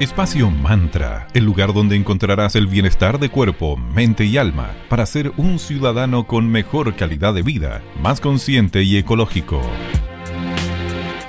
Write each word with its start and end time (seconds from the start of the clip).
Espacio 0.00 0.50
Mantra, 0.50 1.28
el 1.34 1.44
lugar 1.44 1.74
donde 1.74 1.94
encontrarás 1.94 2.56
el 2.56 2.66
bienestar 2.66 3.18
de 3.18 3.28
cuerpo, 3.28 3.76
mente 3.76 4.24
y 4.24 4.38
alma 4.38 4.74
para 4.88 5.04
ser 5.04 5.30
un 5.36 5.58
ciudadano 5.58 6.26
con 6.26 6.50
mejor 6.50 6.96
calidad 6.96 7.34
de 7.34 7.42
vida, 7.42 7.82
más 8.00 8.18
consciente 8.18 8.82
y 8.82 8.96
ecológico. 8.96 9.60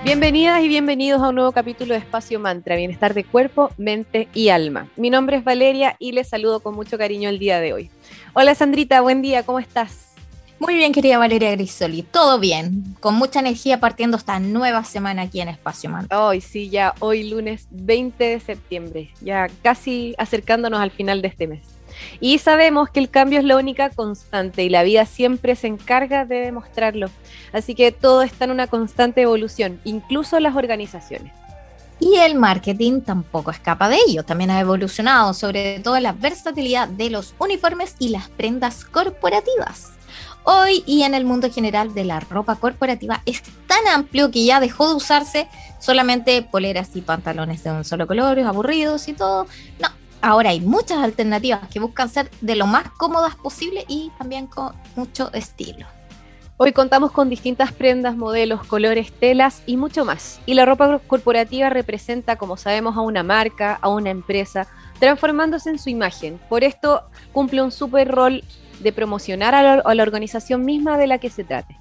Bienvenidas 0.05 0.63
y 0.63 0.69
bienvenidos 0.69 1.21
a 1.21 1.27
un 1.27 1.35
nuevo 1.35 1.51
capítulo 1.51 1.95
de 1.95 1.99
Espacio 1.99 2.39
Mantra, 2.39 2.77
bienestar 2.77 3.13
de 3.13 3.25
cuerpo, 3.25 3.71
mente 3.77 4.29
y 4.33 4.47
alma. 4.47 4.87
Mi 4.95 5.09
nombre 5.09 5.35
es 5.35 5.43
Valeria 5.43 5.97
y 5.99 6.13
les 6.13 6.29
saludo 6.29 6.61
con 6.61 6.73
mucho 6.73 6.97
cariño 6.97 7.27
el 7.27 7.39
día 7.39 7.59
de 7.59 7.73
hoy. 7.73 7.91
Hola 8.31 8.55
Sandrita, 8.55 9.01
buen 9.01 9.21
día, 9.21 9.43
¿cómo 9.43 9.59
estás? 9.59 10.10
Muy 10.61 10.75
bien, 10.75 10.93
querida 10.93 11.17
Valeria 11.17 11.49
Grisoli, 11.49 12.03
todo 12.03 12.37
bien, 12.37 12.95
con 12.99 13.15
mucha 13.15 13.39
energía 13.39 13.79
partiendo 13.79 14.15
esta 14.15 14.39
nueva 14.39 14.83
semana 14.83 15.23
aquí 15.23 15.41
en 15.41 15.47
Espacio 15.47 15.89
Man. 15.89 16.07
Hoy 16.11 16.39
sí, 16.39 16.69
ya 16.69 16.93
hoy 16.99 17.27
lunes 17.27 17.65
20 17.71 18.23
de 18.23 18.39
septiembre, 18.39 19.11
ya 19.21 19.47
casi 19.63 20.13
acercándonos 20.19 20.79
al 20.79 20.91
final 20.91 21.23
de 21.23 21.29
este 21.29 21.47
mes. 21.47 21.63
Y 22.19 22.37
sabemos 22.37 22.91
que 22.91 22.99
el 22.99 23.09
cambio 23.09 23.39
es 23.39 23.45
la 23.45 23.57
única 23.57 23.89
constante 23.89 24.63
y 24.63 24.69
la 24.69 24.83
vida 24.83 25.07
siempre 25.07 25.55
se 25.55 25.65
encarga 25.65 26.25
de 26.25 26.41
demostrarlo. 26.41 27.09
Así 27.53 27.73
que 27.73 27.91
todo 27.91 28.21
está 28.21 28.45
en 28.45 28.51
una 28.51 28.67
constante 28.67 29.23
evolución, 29.23 29.81
incluso 29.83 30.39
las 30.39 30.55
organizaciones. 30.55 31.33
Y 31.99 32.17
el 32.17 32.35
marketing 32.35 33.01
tampoco 33.01 33.49
escapa 33.49 33.89
de 33.89 33.97
ello, 34.07 34.23
también 34.23 34.51
ha 34.51 34.59
evolucionado, 34.59 35.33
sobre 35.33 35.79
todo 35.79 35.99
la 35.99 36.11
versatilidad 36.11 36.87
de 36.87 37.09
los 37.09 37.33
uniformes 37.39 37.95
y 37.97 38.09
las 38.09 38.29
prendas 38.29 38.85
corporativas. 38.85 39.93
Hoy 40.43 40.83
y 40.85 41.03
en 41.03 41.13
el 41.13 41.25
mundo 41.25 41.51
general 41.51 41.93
de 41.93 42.03
la 42.03 42.19
ropa 42.19 42.55
corporativa 42.55 43.21
es 43.25 43.41
tan 43.67 43.87
amplio 43.87 44.31
que 44.31 44.45
ya 44.45 44.59
dejó 44.59 44.89
de 44.89 44.95
usarse 44.95 45.47
solamente 45.79 46.41
poleras 46.41 46.95
y 46.95 47.01
pantalones 47.01 47.63
de 47.63 47.71
un 47.71 47.83
solo 47.83 48.07
color, 48.07 48.39
aburridos 48.39 49.07
y 49.07 49.13
todo. 49.13 49.47
No, 49.79 49.89
ahora 50.21 50.49
hay 50.51 50.61
muchas 50.61 50.99
alternativas 50.99 51.67
que 51.69 51.79
buscan 51.79 52.09
ser 52.09 52.29
de 52.41 52.55
lo 52.55 52.67
más 52.67 52.89
cómodas 52.91 53.35
posible 53.35 53.85
y 53.87 54.11
también 54.17 54.47
con 54.47 54.73
mucho 54.95 55.31
estilo. 55.33 55.85
Hoy 56.63 56.73
contamos 56.73 57.11
con 57.11 57.27
distintas 57.27 57.71
prendas, 57.71 58.15
modelos, 58.15 58.63
colores, 58.67 59.11
telas 59.11 59.63
y 59.65 59.77
mucho 59.77 60.05
más. 60.05 60.39
Y 60.45 60.53
la 60.53 60.63
ropa 60.63 60.99
corporativa 61.07 61.71
representa, 61.71 62.35
como 62.35 62.55
sabemos, 62.55 62.95
a 62.95 63.01
una 63.01 63.23
marca, 63.23 63.79
a 63.81 63.89
una 63.89 64.11
empresa, 64.11 64.67
transformándose 64.99 65.71
en 65.71 65.79
su 65.79 65.89
imagen. 65.89 66.39
Por 66.49 66.63
esto 66.63 67.01
cumple 67.31 67.63
un 67.63 67.71
súper 67.71 68.09
rol 68.09 68.43
de 68.81 68.91
promocionar 68.93 69.55
a 69.55 69.93
la, 69.93 70.03
organización 70.03 70.65
misma 70.65 70.97
de 70.97 71.07
la 71.07 71.17
que 71.17 71.29
se 71.29 71.43
trate. 71.43 71.77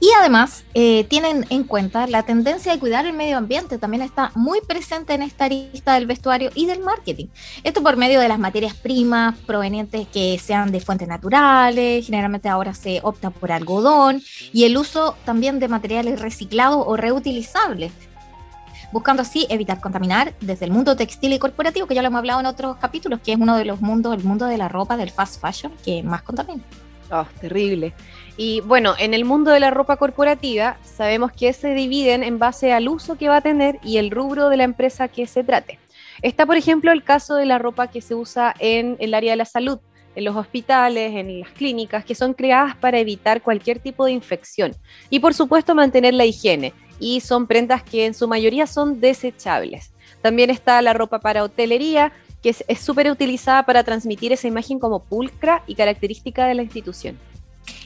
Y 0.00 0.10
además 0.20 0.64
eh, 0.74 1.04
tienen 1.08 1.44
en 1.50 1.64
cuenta 1.64 2.06
la 2.06 2.22
tendencia 2.22 2.72
de 2.72 2.78
cuidar 2.78 3.04
el 3.04 3.14
medio 3.14 3.36
ambiente, 3.36 3.78
también 3.78 4.02
está 4.02 4.30
muy 4.36 4.60
presente 4.60 5.14
en 5.14 5.22
esta 5.22 5.48
lista 5.48 5.94
del 5.94 6.06
vestuario 6.06 6.50
y 6.54 6.66
del 6.66 6.80
marketing. 6.80 7.26
Esto 7.64 7.82
por 7.82 7.96
medio 7.96 8.20
de 8.20 8.28
las 8.28 8.38
materias 8.38 8.74
primas 8.74 9.36
provenientes 9.38 10.06
que 10.06 10.38
sean 10.38 10.70
de 10.70 10.80
fuentes 10.80 11.08
naturales, 11.08 12.06
generalmente 12.06 12.48
ahora 12.48 12.74
se 12.74 13.00
opta 13.02 13.30
por 13.30 13.50
algodón, 13.50 14.22
y 14.52 14.64
el 14.64 14.76
uso 14.76 15.16
también 15.24 15.58
de 15.58 15.66
materiales 15.66 16.20
reciclados 16.20 16.84
o 16.86 16.96
reutilizables, 16.96 17.90
buscando 18.92 19.22
así 19.22 19.46
evitar 19.50 19.80
contaminar 19.80 20.34
desde 20.40 20.64
el 20.64 20.70
mundo 20.70 20.96
textil 20.96 21.32
y 21.32 21.38
corporativo, 21.38 21.86
que 21.86 21.94
ya 21.94 22.02
lo 22.02 22.08
hemos 22.08 22.18
hablado 22.18 22.40
en 22.40 22.46
otros 22.46 22.76
capítulos, 22.76 23.20
que 23.20 23.32
es 23.32 23.38
uno 23.38 23.56
de 23.56 23.64
los 23.64 23.80
mundos, 23.80 24.14
el 24.14 24.24
mundo 24.24 24.46
de 24.46 24.58
la 24.58 24.68
ropa, 24.68 24.96
del 24.96 25.10
fast 25.10 25.40
fashion, 25.40 25.72
que 25.84 26.02
más 26.02 26.22
contamina. 26.22 26.62
Oh, 27.10 27.26
terrible. 27.40 27.94
Y 28.36 28.60
bueno, 28.60 28.94
en 28.98 29.14
el 29.14 29.24
mundo 29.24 29.50
de 29.50 29.60
la 29.60 29.70
ropa 29.70 29.96
corporativa 29.96 30.76
sabemos 30.82 31.32
que 31.32 31.52
se 31.52 31.74
dividen 31.74 32.22
en 32.22 32.38
base 32.38 32.72
al 32.72 32.88
uso 32.88 33.16
que 33.16 33.28
va 33.28 33.36
a 33.36 33.40
tener 33.40 33.78
y 33.82 33.96
el 33.96 34.10
rubro 34.10 34.48
de 34.48 34.58
la 34.58 34.64
empresa 34.64 35.08
que 35.08 35.26
se 35.26 35.42
trate. 35.42 35.78
Está, 36.22 36.46
por 36.46 36.56
ejemplo, 36.56 36.92
el 36.92 37.02
caso 37.02 37.36
de 37.36 37.46
la 37.46 37.58
ropa 37.58 37.88
que 37.88 38.00
se 38.00 38.14
usa 38.14 38.54
en 38.58 38.96
el 38.98 39.14
área 39.14 39.32
de 39.32 39.36
la 39.36 39.44
salud, 39.44 39.78
en 40.14 40.24
los 40.24 40.36
hospitales, 40.36 41.14
en 41.14 41.40
las 41.40 41.50
clínicas, 41.50 42.04
que 42.04 42.14
son 42.14 42.34
creadas 42.34 42.76
para 42.76 42.98
evitar 42.98 43.40
cualquier 43.40 43.78
tipo 43.78 44.04
de 44.04 44.12
infección 44.12 44.74
y, 45.10 45.20
por 45.20 45.32
supuesto, 45.32 45.74
mantener 45.74 46.14
la 46.14 46.24
higiene 46.24 46.74
y 47.00 47.20
son 47.20 47.46
prendas 47.46 47.82
que 47.82 48.06
en 48.06 48.14
su 48.14 48.28
mayoría 48.28 48.66
son 48.66 49.00
desechables. 49.00 49.90
También 50.22 50.50
está 50.50 50.80
la 50.82 50.92
ropa 50.92 51.20
para 51.20 51.44
hotelería, 51.44 52.12
que 52.42 52.54
es 52.66 52.80
súper 52.80 53.10
utilizada 53.10 53.64
para 53.64 53.84
transmitir 53.84 54.32
esa 54.32 54.48
imagen 54.48 54.78
como 54.78 55.02
pulcra 55.02 55.62
y 55.66 55.74
característica 55.74 56.46
de 56.46 56.54
la 56.54 56.62
institución. 56.62 57.18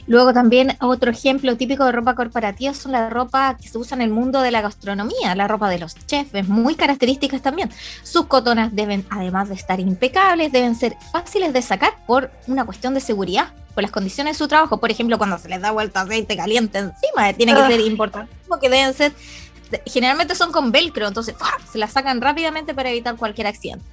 Luego 0.07 0.33
también 0.33 0.75
otro 0.81 1.11
ejemplo 1.11 1.55
típico 1.55 1.85
de 1.85 1.91
ropa 1.91 2.15
corporativa 2.15 2.73
son 2.73 2.91
la 2.91 3.09
ropa 3.09 3.57
que 3.61 3.67
se 3.67 3.77
usa 3.77 3.95
en 3.95 4.01
el 4.01 4.09
mundo 4.09 4.41
de 4.41 4.51
la 4.51 4.61
gastronomía, 4.61 5.35
la 5.35 5.47
ropa 5.47 5.69
de 5.69 5.79
los 5.79 5.95
chefs, 6.05 6.47
muy 6.47 6.75
características 6.75 7.41
también. 7.41 7.69
Sus 8.03 8.25
cotonas 8.25 8.75
deben, 8.75 9.05
además 9.09 9.49
de 9.49 9.55
estar 9.55 9.79
impecables, 9.79 10.51
deben 10.51 10.75
ser 10.75 10.97
fáciles 11.11 11.53
de 11.53 11.61
sacar 11.61 11.93
por 12.05 12.31
una 12.47 12.65
cuestión 12.65 12.93
de 12.93 12.99
seguridad 12.99 13.47
por 13.73 13.81
las 13.81 13.91
condiciones 13.91 14.35
de 14.35 14.37
su 14.37 14.47
trabajo, 14.47 14.77
por 14.77 14.91
ejemplo, 14.91 15.17
cuando 15.17 15.37
se 15.37 15.49
les 15.49 15.61
da 15.61 15.71
vuelta 15.71 16.01
aceite 16.01 16.37
caliente 16.37 16.77
encima, 16.77 17.33
tiene 17.33 17.53
que 17.53 17.61
ser 17.61 17.79
ah. 17.79 17.83
importante, 17.83 18.31
porque 18.47 18.69
deben 18.69 18.93
ser, 18.93 19.13
generalmente 19.85 20.35
son 20.35 20.51
con 20.51 20.71
velcro, 20.71 21.07
entonces 21.07 21.35
se 21.71 21.77
las 21.77 21.91
sacan 21.91 22.21
rápidamente 22.21 22.73
para 22.73 22.89
evitar 22.89 23.15
cualquier 23.15 23.47
accidente. 23.47 23.83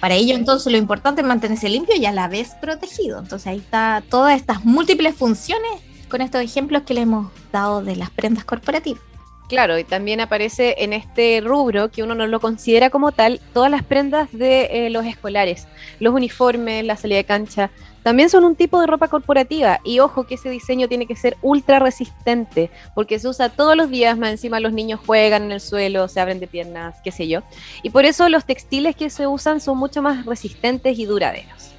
Para 0.00 0.14
ello, 0.14 0.34
entonces, 0.34 0.70
lo 0.70 0.78
importante 0.78 1.22
es 1.22 1.26
mantenerse 1.26 1.68
limpio 1.68 1.96
y 1.96 2.06
a 2.06 2.12
la 2.12 2.28
vez 2.28 2.50
protegido. 2.60 3.18
Entonces, 3.18 3.46
ahí 3.46 3.58
está 3.58 4.02
todas 4.08 4.36
estas 4.36 4.64
múltiples 4.64 5.14
funciones 5.14 5.70
con 6.08 6.20
estos 6.20 6.40
ejemplos 6.42 6.82
que 6.82 6.94
le 6.94 7.02
hemos 7.02 7.30
dado 7.52 7.82
de 7.82 7.96
las 7.96 8.10
prendas 8.10 8.44
corporativas. 8.44 9.09
Claro, 9.50 9.80
y 9.80 9.82
también 9.82 10.20
aparece 10.20 10.76
en 10.78 10.92
este 10.92 11.40
rubro 11.44 11.90
que 11.90 12.04
uno 12.04 12.14
no 12.14 12.28
lo 12.28 12.38
considera 12.38 12.88
como 12.88 13.10
tal, 13.10 13.40
todas 13.52 13.68
las 13.68 13.82
prendas 13.82 14.30
de 14.30 14.86
eh, 14.86 14.90
los 14.90 15.04
escolares, 15.04 15.66
los 15.98 16.14
uniformes, 16.14 16.84
la 16.84 16.96
salida 16.96 17.16
de 17.16 17.24
cancha, 17.24 17.72
también 18.04 18.30
son 18.30 18.44
un 18.44 18.54
tipo 18.54 18.80
de 18.80 18.86
ropa 18.86 19.08
corporativa 19.08 19.80
y 19.82 19.98
ojo 19.98 20.22
que 20.22 20.36
ese 20.36 20.50
diseño 20.50 20.86
tiene 20.86 21.08
que 21.08 21.16
ser 21.16 21.36
ultra 21.42 21.80
resistente 21.80 22.70
porque 22.94 23.18
se 23.18 23.26
usa 23.26 23.48
todos 23.48 23.76
los 23.76 23.90
días, 23.90 24.16
más 24.16 24.30
encima 24.30 24.60
los 24.60 24.72
niños 24.72 25.00
juegan 25.04 25.42
en 25.42 25.50
el 25.50 25.60
suelo, 25.60 26.06
se 26.06 26.20
abren 26.20 26.38
de 26.38 26.46
piernas, 26.46 27.00
qué 27.02 27.10
sé 27.10 27.26
yo. 27.26 27.40
Y 27.82 27.90
por 27.90 28.04
eso 28.04 28.28
los 28.28 28.44
textiles 28.44 28.94
que 28.94 29.10
se 29.10 29.26
usan 29.26 29.60
son 29.60 29.78
mucho 29.78 30.00
más 30.00 30.26
resistentes 30.26 30.96
y 30.96 31.06
duraderos. 31.06 31.72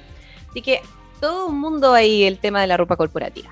Así 0.50 0.60
que 0.60 0.82
todo 1.22 1.46
un 1.46 1.58
mundo 1.58 1.94
ahí 1.94 2.24
el 2.24 2.38
tema 2.38 2.60
de 2.60 2.66
la 2.66 2.76
ropa 2.76 2.96
corporativa. 2.96 3.50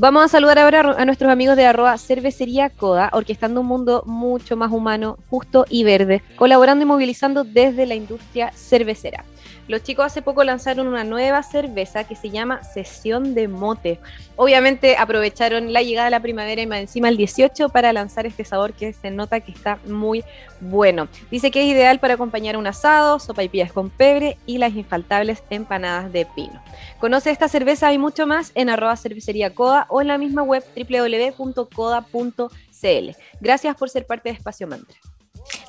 Vamos 0.00 0.24
a 0.24 0.28
saludar 0.28 0.58
ahora 0.58 0.96
a 0.96 1.04
nuestros 1.04 1.30
amigos 1.30 1.56
de 1.56 1.66
arroba 1.66 1.98
cervecería 1.98 2.70
Coda, 2.70 3.10
orquestando 3.12 3.60
un 3.60 3.66
mundo 3.66 4.02
mucho 4.06 4.56
más 4.56 4.72
humano, 4.72 5.18
justo 5.28 5.66
y 5.68 5.84
verde, 5.84 6.22
colaborando 6.36 6.84
y 6.84 6.86
movilizando 6.86 7.44
desde 7.44 7.84
la 7.84 7.96
industria 7.96 8.50
cervecera. 8.52 9.26
Los 9.68 9.82
chicos 9.82 10.06
hace 10.06 10.22
poco 10.22 10.44
lanzaron 10.44 10.86
una 10.86 11.04
nueva 11.04 11.42
cerveza 11.42 12.04
que 12.04 12.16
se 12.16 12.30
llama 12.30 12.62
Sesión 12.64 13.34
de 13.34 13.48
Mote. 13.48 14.00
Obviamente 14.36 14.96
aprovecharon 14.96 15.72
la 15.72 15.82
llegada 15.82 16.06
de 16.06 16.10
la 16.10 16.20
primavera 16.20 16.62
y 16.62 16.66
más 16.66 16.80
encima 16.80 17.08
el 17.08 17.16
18 17.16 17.68
para 17.68 17.92
lanzar 17.92 18.26
este 18.26 18.44
sabor 18.44 18.72
que 18.72 18.92
se 18.92 19.10
nota 19.10 19.40
que 19.40 19.52
está 19.52 19.78
muy 19.86 20.24
bueno. 20.60 21.08
Dice 21.30 21.50
que 21.50 21.62
es 21.62 21.68
ideal 21.68 22.00
para 22.00 22.14
acompañar 22.14 22.56
un 22.56 22.66
asado, 22.66 23.18
sopa 23.18 23.42
y 23.42 23.48
pillas 23.48 23.72
con 23.72 23.90
pebre 23.90 24.38
y 24.46 24.58
las 24.58 24.74
infaltables 24.74 25.42
empanadas 25.50 26.12
de 26.12 26.26
pino. 26.26 26.62
Conoce 26.98 27.30
esta 27.30 27.48
cerveza 27.48 27.92
y 27.92 27.98
mucho 27.98 28.26
más 28.26 28.52
en 28.54 28.70
arroba 28.70 28.96
cervecería 28.96 29.54
Coda 29.54 29.86
o 29.88 30.00
en 30.00 30.08
la 30.08 30.18
misma 30.18 30.42
web 30.42 30.64
www.coda.cl. 30.76 32.50
Gracias 33.40 33.76
por 33.76 33.90
ser 33.90 34.06
parte 34.06 34.28
de 34.30 34.34
Espacio 34.34 34.66
Mantra. 34.66 34.96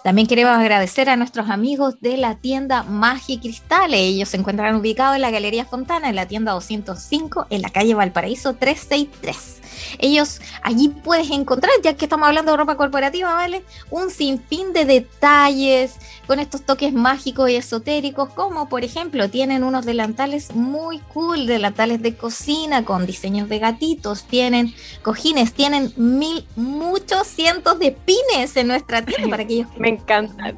También 0.03 0.27
queremos 0.27 0.57
agradecer 0.57 1.09
a 1.09 1.15
nuestros 1.15 1.49
amigos 1.49 1.99
de 2.01 2.17
la 2.17 2.35
tienda 2.35 2.83
Magia 2.83 3.35
y 3.35 3.39
Cristales. 3.39 3.99
Ellos 3.99 4.29
se 4.29 4.37
encuentran 4.37 4.75
ubicados 4.75 5.15
en 5.15 5.21
la 5.21 5.31
Galería 5.31 5.65
Fontana, 5.65 6.09
en 6.09 6.15
la 6.15 6.27
tienda 6.27 6.53
205, 6.53 7.47
en 7.49 7.61
la 7.61 7.69
calle 7.69 7.93
Valparaíso 7.93 8.53
363. 8.53 9.61
Ellos 9.99 10.41
allí 10.61 10.89
puedes 10.89 11.29
encontrar, 11.31 11.71
ya 11.83 11.93
que 11.93 12.05
estamos 12.05 12.27
hablando 12.27 12.51
de 12.51 12.57
ropa 12.57 12.77
corporativa, 12.77 13.33
¿vale? 13.33 13.63
Un 13.89 14.09
sinfín 14.09 14.73
de 14.73 14.85
detalles 14.85 15.95
con 16.27 16.39
estos 16.39 16.61
toques 16.61 16.93
mágicos 16.93 17.49
y 17.49 17.55
esotéricos, 17.55 18.29
como 18.29 18.69
por 18.69 18.83
ejemplo 18.83 19.29
tienen 19.29 19.63
unos 19.63 19.85
delantales 19.85 20.55
muy 20.55 20.99
cool, 21.13 21.45
delantales 21.45 22.01
de 22.01 22.15
cocina 22.15 22.85
con 22.85 23.05
diseños 23.05 23.49
de 23.49 23.59
gatitos, 23.59 24.23
tienen 24.23 24.73
cojines, 25.01 25.53
tienen 25.53 25.93
mil, 25.95 26.45
muchos 26.55 27.27
cientos 27.27 27.79
de 27.79 27.91
pines 27.91 28.55
en 28.55 28.67
nuestra 28.67 29.03
tienda 29.03 29.27
para 29.29 29.45
que 29.45 29.55
ellos... 29.55 29.67
Me 29.77 29.89
encantan. 29.89 30.57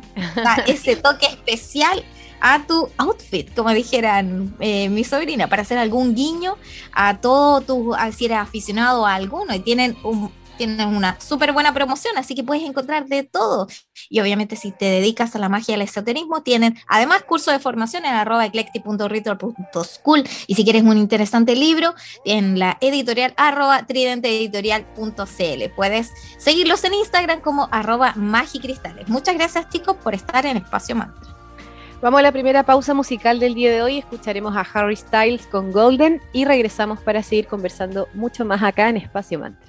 Ese 0.68 0.96
toque 0.96 1.26
especial 1.26 2.04
a 2.44 2.68
tu 2.68 2.90
outfit, 2.98 3.56
como 3.56 3.70
dijeran 3.70 4.54
eh, 4.60 4.90
mi 4.90 5.06
sobrina, 5.06 5.48
para 5.48 5.62
hacer 5.62 5.78
algún 5.78 6.14
guiño 6.14 6.58
a 6.92 7.18
todo 7.20 7.62
tu, 7.62 7.96
si 8.16 8.26
eres 8.26 8.38
aficionado 8.38 9.06
a 9.08 9.16
alguno 9.16 9.56
y 9.56 9.60
tienen 9.62 9.96
un, 10.04 10.30
tienen 10.58 10.90
una 10.90 11.18
súper 11.22 11.54
buena 11.54 11.74
promoción, 11.74 12.18
así 12.18 12.36
que 12.36 12.44
puedes 12.44 12.66
encontrar 12.66 13.06
de 13.06 13.24
todo. 13.24 13.68
Y 14.10 14.20
obviamente 14.20 14.58
si 14.58 14.74
te 14.74 14.86
dedicas 14.86 15.38
a 15.38 15.40
la 15.40 15.48
magia 15.48 15.74
del 15.74 15.84
esoterismo, 15.84 16.44
tienen 16.44 16.78
además 16.90 17.24
cursos 17.24 17.54
de 17.54 17.62
formación 17.62 18.06
en 18.06 18.14
arroba 18.14 18.46
eclectic.ritual.school 18.46 20.24
y 20.46 20.56
si 20.56 20.66
quieres 20.66 20.84
un 20.84 20.98
interesante 20.98 21.56
libro, 21.56 21.96
en 22.26 22.60
la 22.60 22.78
editorial 22.82 23.34
arroba 23.38 23.88
tridenteeditorial.cl. 23.88 25.74
Puedes 25.78 26.12
seguirlos 26.38 26.84
en 26.84 26.96
Instagram 26.96 27.40
como 27.40 27.70
arroba 27.72 28.14
magicristales. 28.18 29.08
Muchas 29.08 29.36
gracias 29.36 29.70
chicos 29.70 29.96
por 29.96 30.14
estar 30.14 30.46
en 30.46 30.58
Espacio 30.58 30.98
Mantra. 30.98 31.43
Vamos 32.04 32.20
a 32.20 32.24
la 32.24 32.34
primera 32.34 32.64
pausa 32.64 32.94
musical 32.94 33.40
del 33.40 33.56
día 33.56 33.72
de 33.72 33.82
hoy. 33.82 33.98
Escucharemos 34.00 34.58
a 34.58 34.68
Harry 34.74 34.98
Styles 34.98 35.48
con 35.48 35.72
Golden 35.72 36.20
y 36.34 36.44
regresamos 36.44 37.00
para 37.00 37.24
seguir 37.24 37.48
conversando 37.48 38.10
mucho 38.14 38.44
más 38.44 38.62
acá 38.62 38.90
en 38.90 38.98
Espacio 38.98 39.40
Mantra. 39.40 39.66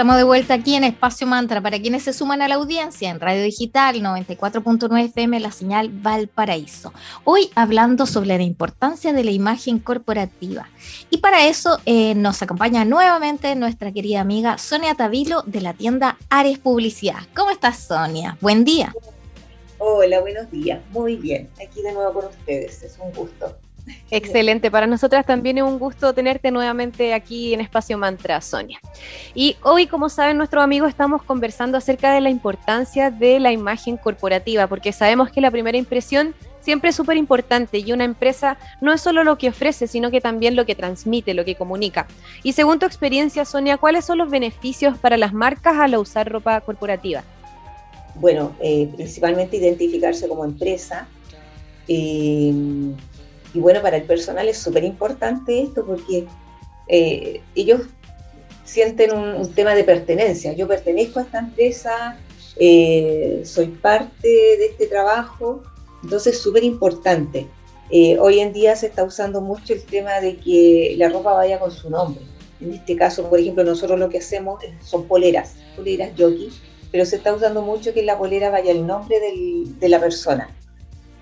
Estamos 0.00 0.16
de 0.16 0.24
vuelta 0.24 0.54
aquí 0.54 0.76
en 0.76 0.84
Espacio 0.84 1.26
Mantra. 1.26 1.60
Para 1.60 1.78
quienes 1.78 2.04
se 2.04 2.14
suman 2.14 2.40
a 2.40 2.48
la 2.48 2.54
audiencia 2.54 3.10
en 3.10 3.20
Radio 3.20 3.42
Digital 3.42 3.96
94.9 3.96 5.04
FM, 5.04 5.40
la 5.40 5.52
señal 5.52 5.90
Valparaíso. 5.90 6.94
Hoy 7.24 7.50
hablando 7.54 8.06
sobre 8.06 8.28
la 8.28 8.42
importancia 8.42 9.12
de 9.12 9.24
la 9.24 9.30
imagen 9.30 9.78
corporativa. 9.78 10.70
Y 11.10 11.18
para 11.18 11.46
eso 11.46 11.80
eh, 11.84 12.14
nos 12.14 12.40
acompaña 12.40 12.86
nuevamente 12.86 13.54
nuestra 13.56 13.92
querida 13.92 14.22
amiga 14.22 14.56
Sonia 14.56 14.94
Tavilo 14.94 15.42
de 15.42 15.60
la 15.60 15.74
tienda 15.74 16.16
Ares 16.30 16.58
Publicidad. 16.58 17.18
¿Cómo 17.36 17.50
estás, 17.50 17.80
Sonia? 17.80 18.38
Buen 18.40 18.64
día. 18.64 18.94
Hola, 19.76 20.20
buenos 20.20 20.50
días. 20.50 20.80
Muy 20.92 21.16
bien. 21.16 21.50
Aquí 21.62 21.82
de 21.82 21.92
nuevo 21.92 22.14
con 22.14 22.24
ustedes. 22.24 22.82
Es 22.82 22.96
un 22.98 23.12
gusto. 23.12 23.54
Excelente, 24.10 24.70
para 24.70 24.86
nosotras 24.86 25.24
también 25.26 25.58
es 25.58 25.64
un 25.64 25.78
gusto 25.78 26.12
tenerte 26.12 26.50
nuevamente 26.50 27.14
aquí 27.14 27.54
en 27.54 27.60
Espacio 27.60 27.98
Mantra, 27.98 28.40
Sonia. 28.40 28.80
Y 29.34 29.56
hoy, 29.62 29.86
como 29.86 30.08
saben 30.08 30.36
nuestros 30.36 30.62
amigos, 30.62 30.88
estamos 30.88 31.22
conversando 31.22 31.78
acerca 31.78 32.12
de 32.12 32.20
la 32.20 32.30
importancia 32.30 33.10
de 33.10 33.40
la 33.40 33.52
imagen 33.52 33.96
corporativa, 33.96 34.66
porque 34.66 34.92
sabemos 34.92 35.30
que 35.30 35.40
la 35.40 35.50
primera 35.50 35.78
impresión 35.78 36.34
siempre 36.60 36.90
es 36.90 36.96
súper 36.96 37.16
importante 37.16 37.78
y 37.78 37.92
una 37.92 38.04
empresa 38.04 38.58
no 38.80 38.92
es 38.92 39.00
solo 39.00 39.24
lo 39.24 39.38
que 39.38 39.48
ofrece, 39.48 39.86
sino 39.86 40.10
que 40.10 40.20
también 40.20 40.56
lo 40.56 40.66
que 40.66 40.74
transmite, 40.74 41.34
lo 41.34 41.44
que 41.44 41.54
comunica. 41.54 42.06
Y 42.42 42.52
según 42.52 42.78
tu 42.78 42.86
experiencia, 42.86 43.44
Sonia, 43.44 43.78
¿cuáles 43.78 44.04
son 44.04 44.18
los 44.18 44.30
beneficios 44.30 44.98
para 44.98 45.16
las 45.16 45.32
marcas 45.32 45.76
al 45.78 45.96
usar 45.96 46.30
ropa 46.30 46.60
corporativa? 46.60 47.24
Bueno, 48.14 48.54
eh, 48.60 48.88
principalmente 48.94 49.56
identificarse 49.56 50.28
como 50.28 50.44
empresa. 50.44 51.08
Eh, 51.88 52.52
y 53.52 53.58
bueno, 53.58 53.82
para 53.82 53.96
el 53.96 54.04
personal 54.04 54.48
es 54.48 54.58
súper 54.58 54.84
importante 54.84 55.62
esto 55.62 55.84
porque 55.84 56.26
eh, 56.88 57.40
ellos 57.54 57.82
sienten 58.64 59.12
un, 59.12 59.52
tema 59.52 59.74
de 59.74 59.84
pertenencia. 59.84 60.52
Yo 60.52 60.68
pertenezco 60.68 61.18
a 61.18 61.22
esta 61.22 61.40
empresa, 61.40 62.18
eh, 62.56 63.42
soy 63.44 63.66
parte 63.66 64.28
de 64.28 64.66
este 64.66 64.86
trabajo, 64.86 65.62
entonces 66.02 66.36
es 66.36 66.40
súper 66.40 66.62
importante. 66.62 67.48
Eh, 67.90 68.16
hoy 68.20 68.38
en 68.38 68.52
día 68.52 68.76
se 68.76 68.86
está 68.86 69.02
usando 69.02 69.40
mucho 69.40 69.72
el 69.72 69.82
tema 69.82 70.20
de 70.20 70.36
que 70.36 70.94
la 70.96 71.08
ropa 71.08 71.32
vaya 71.34 71.58
con 71.58 71.72
su 71.72 71.90
nombre. 71.90 72.22
En 72.60 72.72
este 72.72 72.94
caso, 72.94 73.28
por 73.28 73.40
ejemplo, 73.40 73.64
nosotros 73.64 73.98
lo 73.98 74.08
que 74.08 74.18
hacemos 74.18 74.62
son 74.84 75.08
poleras, 75.08 75.54
poleras 75.74 76.10
jockey, 76.16 76.50
pero 76.92 77.04
se 77.04 77.16
está 77.16 77.34
usando 77.34 77.62
mucho 77.62 77.92
que 77.92 78.02
la 78.02 78.18
polera 78.18 78.50
vaya 78.50 78.70
el 78.70 78.86
nombre 78.86 79.16
de 79.18 79.88
la 79.88 79.98
persona. 79.98 80.54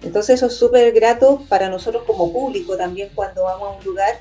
Entonces 0.03 0.37
eso 0.37 0.47
es 0.47 0.55
súper 0.55 0.93
grato 0.93 1.43
para 1.49 1.69
nosotros 1.69 2.05
como 2.07 2.33
público 2.33 2.77
también 2.77 3.11
cuando 3.15 3.45
vamos 3.45 3.69
a 3.69 3.79
un 3.79 3.85
lugar, 3.85 4.21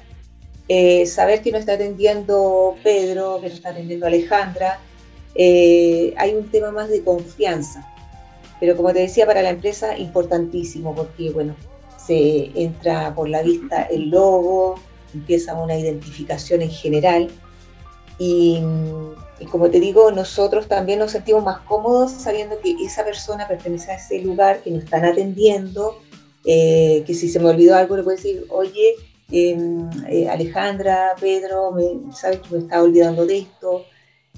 eh, 0.67 1.05
saber 1.05 1.41
que 1.41 1.51
nos 1.51 1.61
está 1.61 1.73
atendiendo 1.73 2.75
Pedro, 2.83 3.39
que 3.39 3.47
nos 3.47 3.57
está 3.57 3.69
atendiendo 3.69 4.07
Alejandra, 4.07 4.79
eh, 5.35 6.13
hay 6.17 6.33
un 6.33 6.49
tema 6.49 6.71
más 6.71 6.89
de 6.89 7.03
confianza. 7.03 7.87
Pero 8.59 8.75
como 8.75 8.91
te 8.91 8.99
decía, 8.99 9.25
para 9.25 9.43
la 9.43 9.51
empresa 9.51 9.97
importantísimo 9.97 10.95
porque, 10.95 11.29
bueno, 11.29 11.55
se 11.97 12.51
entra 12.55 13.13
por 13.13 13.29
la 13.29 13.43
vista 13.43 13.83
el 13.83 14.09
logo, 14.09 14.75
empieza 15.13 15.53
una 15.53 15.77
identificación 15.77 16.61
en 16.61 16.71
general 16.71 17.29
y, 18.17 18.61
como 19.45 19.69
te 19.69 19.79
digo, 19.79 20.11
nosotros 20.11 20.67
también 20.67 20.99
nos 20.99 21.11
sentimos 21.11 21.43
más 21.43 21.59
cómodos 21.59 22.11
sabiendo 22.11 22.59
que 22.59 22.75
esa 22.83 23.05
persona 23.05 23.47
pertenece 23.47 23.91
a 23.91 23.95
ese 23.95 24.19
lugar, 24.19 24.61
que 24.61 24.71
nos 24.71 24.83
están 24.83 25.05
atendiendo, 25.05 25.99
eh, 26.43 27.03
que 27.05 27.13
si 27.13 27.29
se 27.29 27.39
me 27.39 27.49
olvidó 27.49 27.75
algo 27.75 27.95
le 27.95 28.03
puedo 28.03 28.17
decir, 28.17 28.45
oye, 28.49 28.95
em, 29.31 29.89
eh, 30.09 30.27
Alejandra, 30.27 31.13
Pedro, 31.19 31.71
me, 31.71 32.11
sabes 32.13 32.39
que 32.39 32.55
me 32.55 32.59
estaba 32.59 32.83
olvidando 32.83 33.25
de 33.25 33.39
esto. 33.39 33.85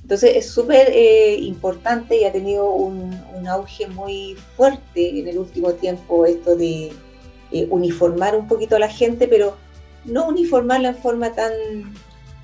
Entonces 0.01 0.35
es 0.35 0.49
súper 0.49 0.89
eh, 0.91 1.35
importante 1.35 2.17
y 2.17 2.23
ha 2.25 2.31
tenido 2.31 2.71
un, 2.71 3.17
un, 3.37 3.47
auge 3.47 3.87
muy 3.87 4.35
fuerte 4.57 5.19
en 5.19 5.27
el 5.27 5.37
último 5.37 5.73
tiempo 5.73 6.25
esto 6.25 6.55
de 6.55 6.91
uniformar 7.69 8.35
un 8.35 8.47
poquito 8.47 8.75
a 8.75 8.79
la 8.79 8.89
gente, 8.89 9.27
pero 9.27 9.55
no 10.05 10.27
uniformarla 10.27 10.89
en 10.89 10.95
forma 10.95 11.31
tan 11.31 11.51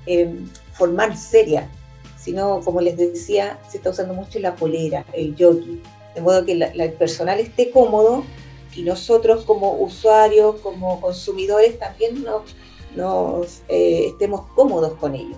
em, 0.06 0.48
formal, 0.72 1.16
seria, 1.16 1.68
sino, 2.26 2.60
como 2.64 2.80
les 2.80 2.96
decía, 2.96 3.56
se 3.68 3.76
está 3.76 3.90
usando 3.90 4.12
mucho 4.12 4.40
la 4.40 4.56
polera, 4.56 5.04
el 5.12 5.36
jockey, 5.38 5.80
de 6.12 6.20
modo 6.20 6.44
que 6.44 6.54
el 6.54 6.92
personal 6.94 7.38
esté 7.38 7.70
cómodo 7.70 8.24
y 8.74 8.82
nosotros 8.82 9.44
como 9.44 9.74
usuarios, 9.74 10.56
como 10.56 11.00
consumidores, 11.00 11.78
también 11.78 12.24
nos, 12.96 13.62
eh, 13.68 14.08
estemos 14.08 14.40
cómodos 14.56 14.94
con 14.94 15.14
ello. 15.14 15.36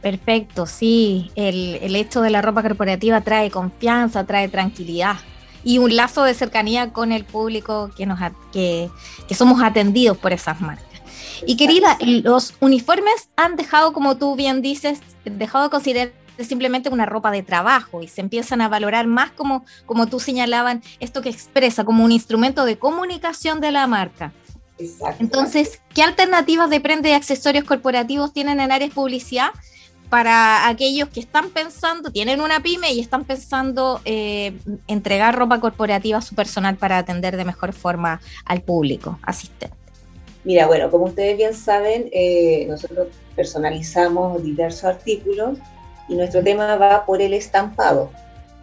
Perfecto, 0.00 0.66
sí, 0.66 1.30
el, 1.36 1.78
el, 1.80 1.94
hecho 1.94 2.20
de 2.20 2.30
la 2.30 2.42
ropa 2.42 2.62
corporativa 2.62 3.20
trae 3.20 3.52
confianza, 3.52 4.24
trae 4.24 4.48
tranquilidad 4.48 5.18
y 5.62 5.78
un 5.78 5.94
lazo 5.94 6.24
de 6.24 6.34
cercanía 6.34 6.92
con 6.92 7.12
el 7.12 7.24
público 7.24 7.92
que, 7.96 8.06
nos, 8.06 8.18
que, 8.52 8.90
que 9.28 9.34
somos 9.36 9.62
atendidos 9.62 10.18
por 10.18 10.32
esas 10.32 10.60
marcas. 10.60 10.91
Y 11.46 11.56
querida, 11.56 11.98
los 12.00 12.54
uniformes 12.60 13.30
han 13.36 13.56
dejado, 13.56 13.92
como 13.92 14.16
tú 14.16 14.36
bien 14.36 14.62
dices, 14.62 15.00
dejado 15.24 15.64
de 15.64 15.70
considerar 15.70 16.12
simplemente 16.38 16.88
una 16.88 17.06
ropa 17.06 17.30
de 17.30 17.42
trabajo 17.42 18.02
y 18.02 18.08
se 18.08 18.20
empiezan 18.20 18.60
a 18.60 18.68
valorar 18.68 19.06
más 19.06 19.30
como, 19.32 19.64
como 19.86 20.06
tú 20.06 20.20
señalaban, 20.20 20.82
esto 21.00 21.22
que 21.22 21.28
expresa 21.28 21.84
como 21.84 22.04
un 22.04 22.12
instrumento 22.12 22.64
de 22.64 22.78
comunicación 22.78 23.60
de 23.60 23.70
la 23.72 23.86
marca. 23.86 24.32
Entonces, 25.18 25.80
¿qué 25.94 26.02
alternativas 26.02 26.70
de 26.70 26.80
prenda 26.80 27.08
y 27.08 27.12
accesorios 27.12 27.64
corporativos 27.64 28.32
tienen 28.32 28.58
en 28.58 28.72
áreas 28.72 28.92
publicidad 28.92 29.50
para 30.08 30.68
aquellos 30.68 31.08
que 31.08 31.20
están 31.20 31.50
pensando, 31.50 32.10
tienen 32.10 32.40
una 32.40 32.60
pyme 32.60 32.92
y 32.92 33.00
están 33.00 33.24
pensando 33.24 34.00
eh, 34.04 34.58
entregar 34.86 35.34
ropa 35.34 35.60
corporativa 35.60 36.18
a 36.18 36.22
su 36.22 36.34
personal 36.34 36.76
para 36.76 36.98
atender 36.98 37.36
de 37.36 37.44
mejor 37.44 37.72
forma 37.72 38.20
al 38.44 38.60
público 38.62 39.18
asistente? 39.22 39.81
Mira, 40.44 40.66
bueno, 40.66 40.90
como 40.90 41.04
ustedes 41.04 41.36
bien 41.36 41.54
saben, 41.54 42.08
eh, 42.12 42.66
nosotros 42.68 43.08
personalizamos 43.36 44.42
diversos 44.42 44.84
artículos 44.84 45.58
y 46.08 46.14
nuestro 46.14 46.42
tema 46.42 46.76
va 46.76 47.06
por 47.06 47.22
el 47.22 47.32
estampado, 47.32 48.10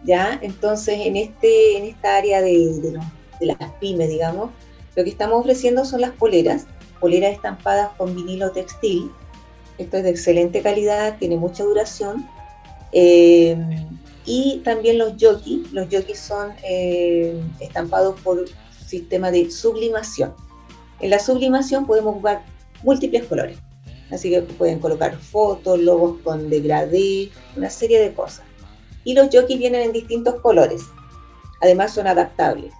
¿ya? 0.04 0.38
Entonces, 0.42 0.98
en, 1.06 1.16
este, 1.16 1.78
en 1.78 1.84
esta 1.84 2.16
área 2.16 2.42
de, 2.42 2.80
de, 3.40 3.46
las 3.46 3.72
pymes, 3.80 4.10
digamos, 4.10 4.50
lo 4.94 5.04
que 5.04 5.10
estamos 5.10 5.40
ofreciendo 5.40 5.86
son 5.86 6.02
las 6.02 6.10
poleras, 6.10 6.66
poleras 7.00 7.32
estampadas 7.32 7.90
con 7.96 8.14
vinilo 8.14 8.50
textil. 8.52 9.10
Esto 9.78 9.96
es 9.96 10.02
de 10.02 10.10
excelente 10.10 10.60
calidad, 10.60 11.16
tiene 11.18 11.36
mucha 11.36 11.64
duración. 11.64 12.28
Eh, 12.92 13.56
y 14.26 14.60
también 14.64 14.98
los 14.98 15.14
jockeys, 15.18 15.72
los 15.72 15.86
jockeys 15.86 16.18
son 16.18 16.52
eh, 16.62 17.40
estampados 17.58 18.20
por 18.20 18.44
sistema 18.86 19.30
de 19.30 19.50
sublimación. 19.50 20.34
En 21.00 21.10
la 21.10 21.18
sublimación 21.18 21.86
podemos 21.86 22.14
jugar 22.14 22.42
múltiples 22.82 23.24
colores. 23.24 23.58
Así 24.10 24.30
que 24.30 24.42
pueden 24.42 24.80
colocar 24.80 25.16
fotos, 25.16 25.78
logos 25.78 26.18
con 26.22 26.50
degradé, 26.50 27.30
una 27.56 27.70
serie 27.70 28.00
de 28.00 28.12
cosas. 28.12 28.44
Y 29.04 29.14
los 29.14 29.28
jockeys 29.32 29.58
vienen 29.58 29.82
en 29.82 29.92
distintos 29.92 30.40
colores. 30.40 30.82
Además 31.62 31.94
son 31.94 32.06
adaptables. 32.06 32.72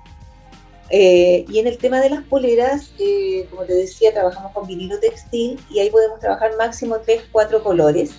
Eh, 0.91 1.45
y 1.49 1.61
en 1.61 1.69
el 1.69 1.79
tema 1.79 2.01
de 2.01 2.11
las 2.11 2.25
poleras, 2.25 2.93
eh, 2.99 3.47
como 3.49 3.63
te 3.63 3.75
decía, 3.75 4.13
trabajamos 4.13 4.53
con 4.53 4.67
vinilo 4.67 4.99
textil 4.99 5.59
y 5.71 5.79
ahí 5.79 5.89
podemos 5.89 6.19
trabajar 6.19 6.51
máximo 6.59 6.99
3, 6.99 7.23
4 7.31 7.63
colores. 7.63 8.11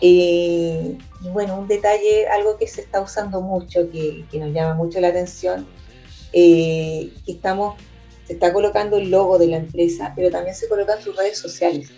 Eh, 0.00 0.96
y 1.20 1.28
bueno, 1.30 1.58
un 1.58 1.66
detalle, 1.66 2.28
algo 2.28 2.56
que 2.58 2.68
se 2.68 2.82
está 2.82 3.00
usando 3.00 3.40
mucho, 3.40 3.90
que, 3.90 4.24
que 4.30 4.38
nos 4.38 4.52
llama 4.52 4.74
mucho 4.74 5.00
la 5.00 5.08
atención, 5.08 5.66
que 6.32 7.10
estamos 7.26 7.74
se 8.26 8.34
está 8.34 8.52
colocando 8.52 8.96
el 8.96 9.10
logo 9.10 9.38
de 9.38 9.48
la 9.48 9.56
empresa, 9.58 10.12
pero 10.16 10.30
también 10.30 10.54
se 10.54 10.68
colocan 10.68 11.00
sus 11.00 11.16
redes 11.16 11.38
sociales, 11.38 11.90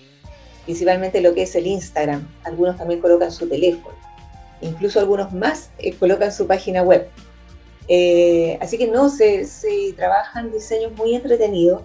principalmente 0.64 1.20
lo 1.20 1.34
que 1.34 1.42
es 1.42 1.54
el 1.54 1.66
Instagram. 1.66 2.26
Algunos 2.44 2.76
también 2.76 3.00
colocan 3.00 3.30
su 3.30 3.48
teléfono, 3.48 3.96
incluso 4.60 4.98
algunos 4.98 5.32
más 5.32 5.70
eh, 5.78 5.92
colocan 5.92 6.32
su 6.32 6.46
página 6.46 6.82
web. 6.82 7.08
Eh, 7.88 8.58
así 8.60 8.76
que 8.78 8.88
no, 8.88 9.08
se, 9.08 9.46
trabajan 9.96 10.50
diseños 10.50 10.92
muy 10.96 11.14
entretenidos 11.14 11.82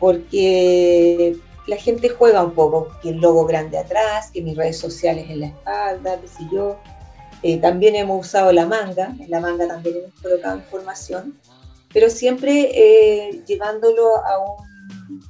porque 0.00 1.36
la 1.68 1.76
gente 1.76 2.08
juega 2.08 2.42
un 2.42 2.52
poco, 2.52 2.88
que 3.02 3.10
el 3.10 3.18
logo 3.18 3.46
grande 3.46 3.78
atrás, 3.78 4.30
que 4.32 4.42
mis 4.42 4.56
redes 4.56 4.78
sociales 4.78 5.26
en 5.28 5.40
la 5.40 5.46
espalda, 5.46 6.20
qué 6.20 6.28
sé 6.28 6.44
yo. 6.52 6.78
Eh, 7.42 7.58
también 7.58 7.94
hemos 7.94 8.26
usado 8.26 8.50
la 8.52 8.66
manga, 8.66 9.14
en 9.20 9.30
la 9.30 9.38
manga 9.38 9.68
también 9.68 9.98
hemos 9.98 10.20
colocado 10.20 10.56
información 10.56 11.38
pero 11.92 12.10
siempre 12.10 12.70
eh, 12.74 13.42
llevándolo 13.46 14.16
a 14.16 14.38
un, 14.38 15.22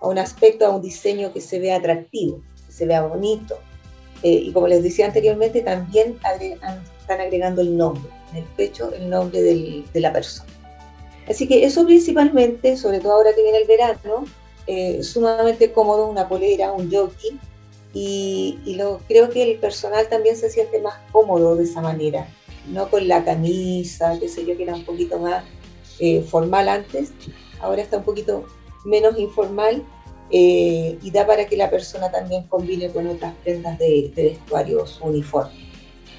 a 0.00 0.06
un 0.06 0.18
aspecto, 0.18 0.66
a 0.66 0.70
un 0.70 0.82
diseño 0.82 1.32
que 1.32 1.40
se 1.40 1.58
vea 1.58 1.76
atractivo, 1.76 2.42
que 2.66 2.72
se 2.72 2.86
vea 2.86 3.02
bonito. 3.02 3.58
Eh, 4.22 4.42
y 4.46 4.52
como 4.52 4.66
les 4.66 4.82
decía 4.82 5.06
anteriormente, 5.06 5.60
también 5.60 6.18
están 7.00 7.20
agregando 7.20 7.62
el 7.62 7.76
nombre, 7.76 8.10
en 8.32 8.38
el 8.38 8.44
pecho 8.56 8.92
el 8.92 9.08
nombre 9.08 9.42
de 9.42 10.00
la 10.00 10.12
persona. 10.12 10.50
Así 11.28 11.46
que 11.46 11.64
eso 11.64 11.84
principalmente, 11.84 12.76
sobre 12.76 13.00
todo 13.00 13.12
ahora 13.12 13.34
que 13.34 13.42
viene 13.42 13.58
el 13.58 13.66
verano, 13.66 14.24
eh, 14.66 15.02
sumamente 15.02 15.72
cómodo, 15.72 16.08
una 16.08 16.28
polera, 16.28 16.72
un 16.72 16.90
jockey, 16.90 17.38
y, 17.94 18.58
y 18.64 18.74
lo, 18.74 19.00
creo 19.08 19.28
que 19.30 19.42
el 19.42 19.58
personal 19.58 20.08
también 20.08 20.36
se 20.36 20.50
siente 20.50 20.80
más 20.80 20.94
cómodo 21.12 21.56
de 21.56 21.64
esa 21.64 21.80
manera, 21.80 22.26
no 22.70 22.90
con 22.90 23.06
la 23.08 23.24
camisa, 23.24 24.18
qué 24.18 24.28
sé 24.28 24.44
yo, 24.44 24.56
que 24.56 24.64
era 24.64 24.74
un 24.74 24.84
poquito 24.84 25.18
más 25.18 25.44
eh, 26.00 26.22
formal 26.22 26.68
antes, 26.68 27.12
ahora 27.60 27.82
está 27.82 27.98
un 27.98 28.04
poquito 28.04 28.46
menos 28.84 29.18
informal 29.18 29.84
eh, 30.30 30.98
y 31.02 31.10
da 31.10 31.26
para 31.26 31.46
que 31.46 31.56
la 31.56 31.70
persona 31.70 32.10
también 32.10 32.44
combine 32.48 32.90
con 32.90 33.06
otras 33.06 33.34
prendas 33.42 33.78
de, 33.78 34.12
vestuario 34.14 34.86
su 34.86 35.04
uniforme. 35.04 35.68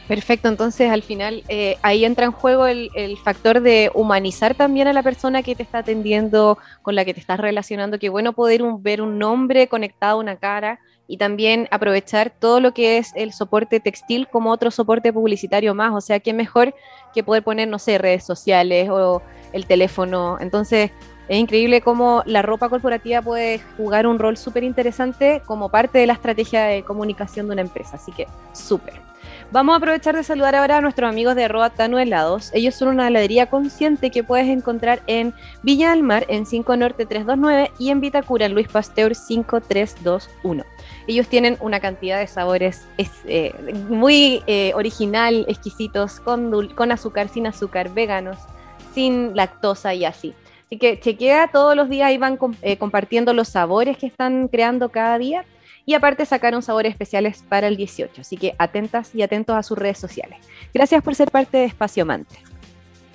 Perfecto, 0.08 0.48
entonces 0.48 0.90
al 0.90 1.04
final 1.04 1.44
eh, 1.50 1.78
ahí 1.84 2.04
entra 2.04 2.26
en 2.26 2.32
juego 2.32 2.66
el, 2.66 2.90
factor 3.24 3.62
de 3.62 3.92
humanizar 3.94 4.56
también 4.56 4.88
a 4.88 4.94
la 4.94 5.04
persona 5.04 5.44
que 5.44 5.56
te 5.56 5.62
está 5.62 5.80
atendiendo, 5.80 6.58
con 6.82 6.96
la 6.96 7.06
que 7.06 7.14
te 7.14 7.20
estás 7.20 7.40
relacionando, 7.40 8.00
que 8.00 8.10
bueno 8.10 8.34
poder 8.34 8.64
ver 8.80 9.04
un 9.04 9.20
nombre 9.20 9.68
conectado 9.68 10.18
a 10.18 10.22
una 10.22 10.38
cara 10.38 10.80
y 11.10 11.18
también 11.18 11.68
aprovechar 11.72 12.30
todo 12.30 12.60
lo 12.60 12.72
que 12.72 13.00
es 13.00 13.12
el 13.16 13.34
soporte 13.34 13.80
textil 13.80 14.28
como 14.28 14.52
otro 14.52 14.70
soporte 14.70 15.12
publicitario 15.12 15.74
más, 15.74 15.92
o 15.92 16.02
sea, 16.02 16.20
qué 16.20 16.34
mejor 16.34 16.76
que 17.16 17.24
poder 17.24 17.44
poner, 17.44 17.68
no 17.68 17.80
sé, 17.80 17.98
redes 17.98 18.24
sociales 18.24 18.90
o 18.92 19.24
el 19.52 19.66
teléfono. 19.66 20.38
Entonces, 20.40 20.92
es 21.28 21.38
increíble 21.38 21.82
cómo 21.82 22.22
la 22.28 22.44
ropa 22.44 22.70
corporativa 22.70 23.24
puede 23.24 23.60
jugar 23.76 24.06
un 24.06 24.20
rol 24.20 24.38
súper 24.38 24.64
interesante 24.64 25.42
como 25.48 25.70
parte 25.70 25.98
de 25.98 26.06
la 26.06 26.14
estrategia 26.14 26.66
de 26.66 26.84
comunicación 26.84 27.48
de 27.48 27.54
una 27.54 27.62
empresa. 27.62 27.96
Así 27.96 28.12
que, 28.12 28.28
súper. 28.54 29.02
Vamos 29.52 29.74
a 29.74 29.78
aprovechar 29.78 30.16
de 30.16 30.24
saludar 30.24 30.56
ahora 30.56 30.78
a 30.78 30.82
nuestros 30.82 31.10
amigos 31.10 31.36
de 31.36 31.46
arroba 31.46 31.72
Tano 31.72 31.98
Helados. 31.98 32.52
Ellos 32.54 32.76
son 32.76 32.90
una 32.90 33.08
heladería 33.08 33.48
consciente 33.48 34.12
que 34.12 34.24
puedes 34.24 34.48
encontrar 34.48 35.02
en 35.08 35.34
Villa 35.64 35.90
del 35.90 36.04
Mar 36.04 36.26
en 36.30 36.46
5 36.46 36.78
Norte 36.78 37.08
329 37.08 37.72
y 37.80 37.90
en 37.90 38.00
Vitacura 38.00 38.46
en 38.46 38.54
Luis 38.54 38.68
Pasteur 38.68 39.16
5321. 39.16 40.64
Ellos 41.10 41.28
tienen 41.28 41.58
una 41.60 41.80
cantidad 41.80 42.20
de 42.20 42.28
sabores 42.28 42.88
eh, 43.26 43.52
muy 43.90 44.44
eh, 44.46 44.74
original, 44.76 45.44
exquisitos, 45.48 46.20
con, 46.20 46.68
con 46.76 46.92
azúcar, 46.92 47.30
sin 47.30 47.48
azúcar, 47.48 47.92
veganos 47.92 48.38
sin 48.94 49.36
lactosa 49.36 49.96
y 49.96 50.06
así. 50.06 50.36
Así 50.68 50.78
que 50.78 51.00
chequea 51.00 51.48
todos 51.48 51.76
los 51.76 51.90
días 51.90 52.12
y 52.12 52.20
van 52.20 52.38
eh, 52.62 52.78
compartiendo 52.78 53.34
los 53.34 53.48
sabores 53.48 53.98
que 53.98 54.06
están 54.06 54.50
creando 54.50 54.90
cada 54.90 55.18
día. 55.18 55.46
Y 55.84 55.96
aparte 55.96 56.28
sacaron 56.28 56.62
sabores 56.62 56.92
especiales 56.92 57.44
para 57.50 57.66
el 57.66 57.76
18. 57.76 58.22
Así 58.22 58.38
que 58.38 58.54
atentas 58.60 59.16
y 59.16 59.24
atentos 59.24 59.56
a 59.56 59.64
sus 59.64 59.80
redes 59.80 59.98
sociales. 59.98 60.38
Gracias 60.76 61.02
por 61.02 61.16
ser 61.16 61.32
parte 61.32 61.58
de 61.58 61.66
Espacio 61.66 62.06
Mante. 62.06 62.49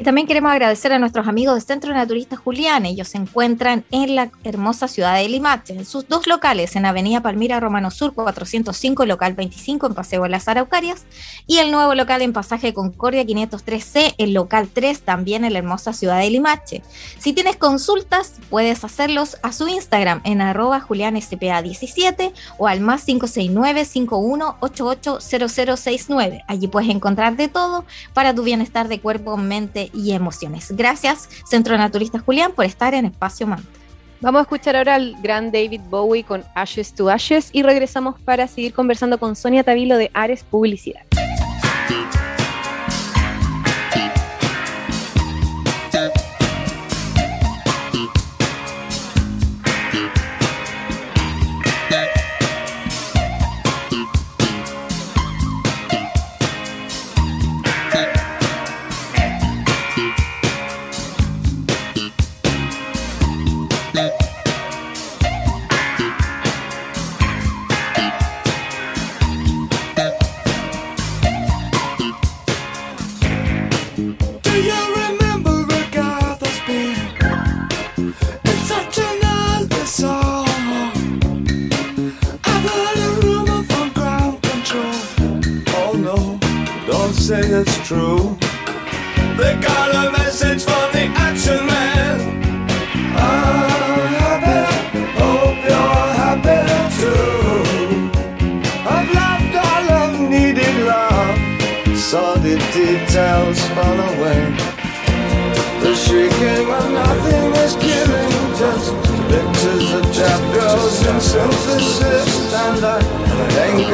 También 0.05 0.27
queremos 0.27 0.53
agradecer 0.53 0.93
a 0.93 0.99
nuestros 0.99 1.27
amigos 1.27 1.55
de 1.55 1.63
Centro 1.63 1.95
Naturista 1.95 2.37
Julián. 2.37 2.85
Ellos 2.85 3.09
se 3.09 3.17
encuentran 3.17 3.87
en 3.91 4.15
la 4.15 4.31
hermosa 4.45 4.87
ciudad 4.87 5.17
de 5.17 5.27
Limache, 5.29 5.73
en 5.73 5.87
sus 5.87 6.07
dos 6.07 6.27
locales, 6.27 6.77
en 6.77 6.85
Avenida 6.85 7.23
Palmira 7.23 7.59
Romano 7.59 7.91
Sur 7.91 8.13
405, 8.13 9.07
local 9.07 9.33
25 9.33 9.87
en 9.87 9.95
Paseo 9.95 10.25
de 10.25 10.29
las 10.29 10.47
Araucarias, 10.47 11.07
y 11.47 11.57
el 11.59 11.73
nuevo 11.73 11.95
local 11.95 12.21
en 12.21 12.35
Pasaje 12.35 12.75
Concordia 12.75 13.25
503C, 13.25 14.15
el 14.19 14.35
local 14.35 14.69
3, 14.73 15.01
también 15.01 15.45
en 15.45 15.55
la 15.55 15.61
hermosa 15.61 15.95
ciudad 15.95 16.21
de 16.21 16.29
Limache. 16.29 16.83
Si 17.19 17.33
tienes 17.33 17.57
consultas, 17.57 18.35
puedes 18.51 18.85
hacerlos 18.85 19.39
a 19.43 19.53
su 19.53 19.69
Instagram 19.69 20.21
en 20.25 20.43
arroba 20.43 20.83
julianspa17 20.83 22.35
o 22.59 22.69
al 22.69 22.81
más 22.81 23.07
569 23.07 23.87
51880069. 23.87 26.45
Allí 26.47 26.69
puedes 26.69 26.91
encontrar 26.91 27.37
de 27.37 27.49
todo 27.49 27.87
para 28.13 28.35
tu 28.35 28.43
bienestar 28.43 28.89
de 28.89 29.01
cuerpo, 29.01 29.39
mente 29.39 29.91
y 29.95 30.13
emociones. 30.13 30.73
Gracias, 30.77 31.29
Centro 31.47 31.77
Naturista 31.77 32.19
Julián, 32.19 32.53
por 32.53 32.65
estar 32.65 32.95
en 32.95 33.07
Espacio 33.07 33.47
Manta. 33.47 33.69
Vamos 34.21 34.41
a 34.41 34.43
escuchar 34.43 34.77
ahora 34.77 34.95
al 34.95 35.17
gran 35.23 35.53
David 35.53 35.83
Bowie 35.91 36.25
con 36.25 36.45
Ashes 36.55 36.95
to 36.95 37.11
Ashes 37.11 37.51
y 37.53 37.63
regresamos 37.63 38.19
para 38.21 38.47
seguir 38.49 38.73
conversando 38.73 39.19
con 39.19 39.37
Sonia 39.37 39.65
Tavilo 39.65 39.99
de 39.99 40.11
Ares 40.15 40.45
Publicidad. 40.45 41.03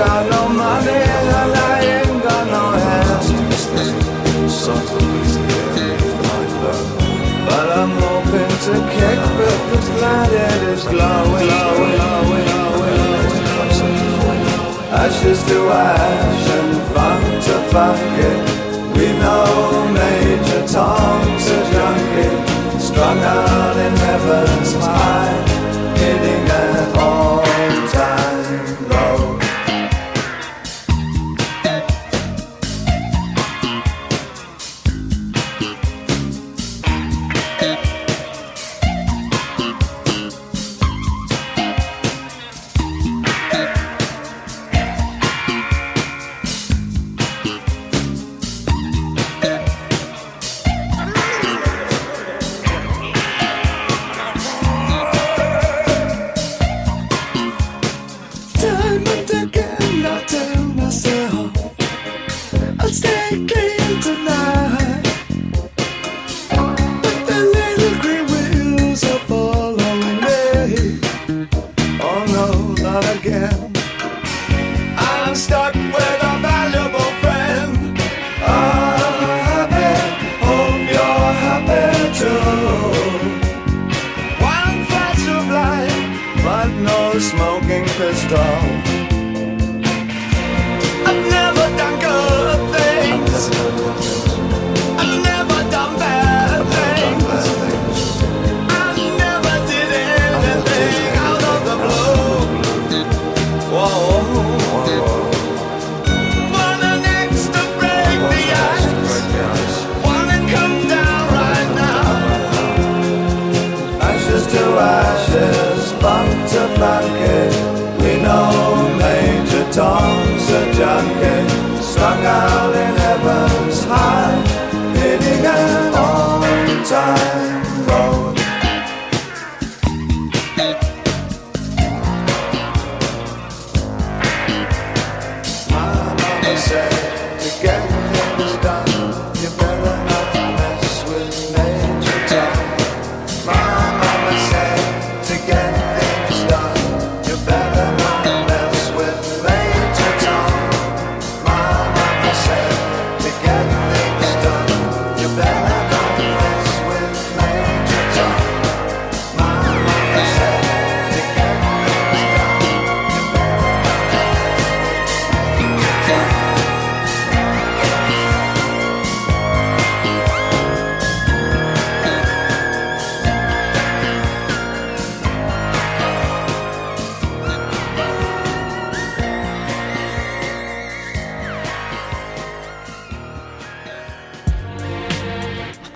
got 0.00 0.24
no 0.30 0.48
money 0.48 1.00
and 1.16 1.28
I 1.36 1.78
ain't 1.94 2.22
got 2.22 2.44
no 2.56 2.64
hands. 2.84 3.28
But 7.46 7.66
I'm 7.80 7.92
hoping 8.04 8.54
to 8.66 8.74
kick 8.94 9.20
this 9.70 9.88
planet 9.96 10.60
is 10.72 10.84
glowing. 10.92 11.50
Ashes 15.02 15.40
to 15.48 15.58
ash 15.68 16.48
and 16.58 16.72
to 17.46 17.56
funk 17.72 18.00
it. 18.28 18.38
We 18.96 19.06
know 19.22 19.48
Major 20.00 20.62
Tom's 20.76 21.46
a 21.56 21.60
junkie, 21.72 22.80
strung 22.88 23.18
out 23.18 23.76
in 23.86 23.94
heaven's 24.06 24.72
high, 24.74 25.36
hitting 26.00 26.44
at 26.48 26.98
all. 26.98 27.19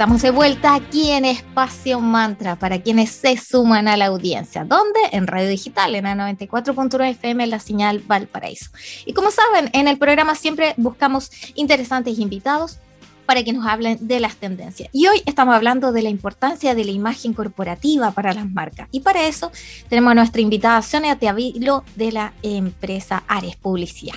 Estamos 0.05 0.21
de 0.21 0.33
vuelta 0.33 0.75
aquí 0.75 1.13
en 1.13 1.25
Espacio 1.25 1.99
Mantra 1.99 2.57
para 2.57 2.79
quienes 2.83 3.11
se 3.11 3.39
suman 3.39 3.89
a 3.89 3.97
la 3.97 4.05
audiencia. 4.05 4.63
¿Dónde? 4.63 5.01
En 5.13 5.27
Radio 5.27 5.49
Digital, 5.49 5.95
en 5.95 6.05
la 6.05 6.15
94.1 6.15 7.09
FM, 7.13 7.47
la 7.47 7.59
señal 7.59 8.01
Valparaíso. 8.01 8.69
Y 9.07 9.15
como 9.15 9.31
saben, 9.31 9.71
en 9.73 9.89
el 9.89 9.97
programa 9.97 10.35
siempre 10.35 10.75
buscamos 10.77 11.31
interesantes 11.55 12.19
invitados 12.19 12.81
para 13.25 13.43
que 13.45 13.55
nos 13.55 13.67
hablen 13.67 13.97
de 14.07 14.21
las 14.21 14.37
tendencias. 14.37 14.91
Y 14.93 15.07
hoy 15.07 15.23
estamos 15.25 15.55
hablando 15.55 15.91
de 15.91 16.03
la 16.03 16.11
importancia 16.11 16.75
de 16.75 16.85
la 16.85 16.91
imagen 16.91 17.33
corporativa 17.33 18.11
para 18.11 18.35
las 18.35 18.51
marcas. 18.51 18.89
Y 18.91 19.01
para 19.01 19.27
eso 19.27 19.53
tenemos 19.89 20.11
a 20.11 20.17
nuestra 20.17 20.43
invitada 20.43 20.83
Sonia 20.83 21.17
Teavilo 21.17 21.83
de 21.97 22.13
la 22.13 22.35
empresa 22.43 23.23
Ares 23.27 23.57
Publicidad. 23.57 24.17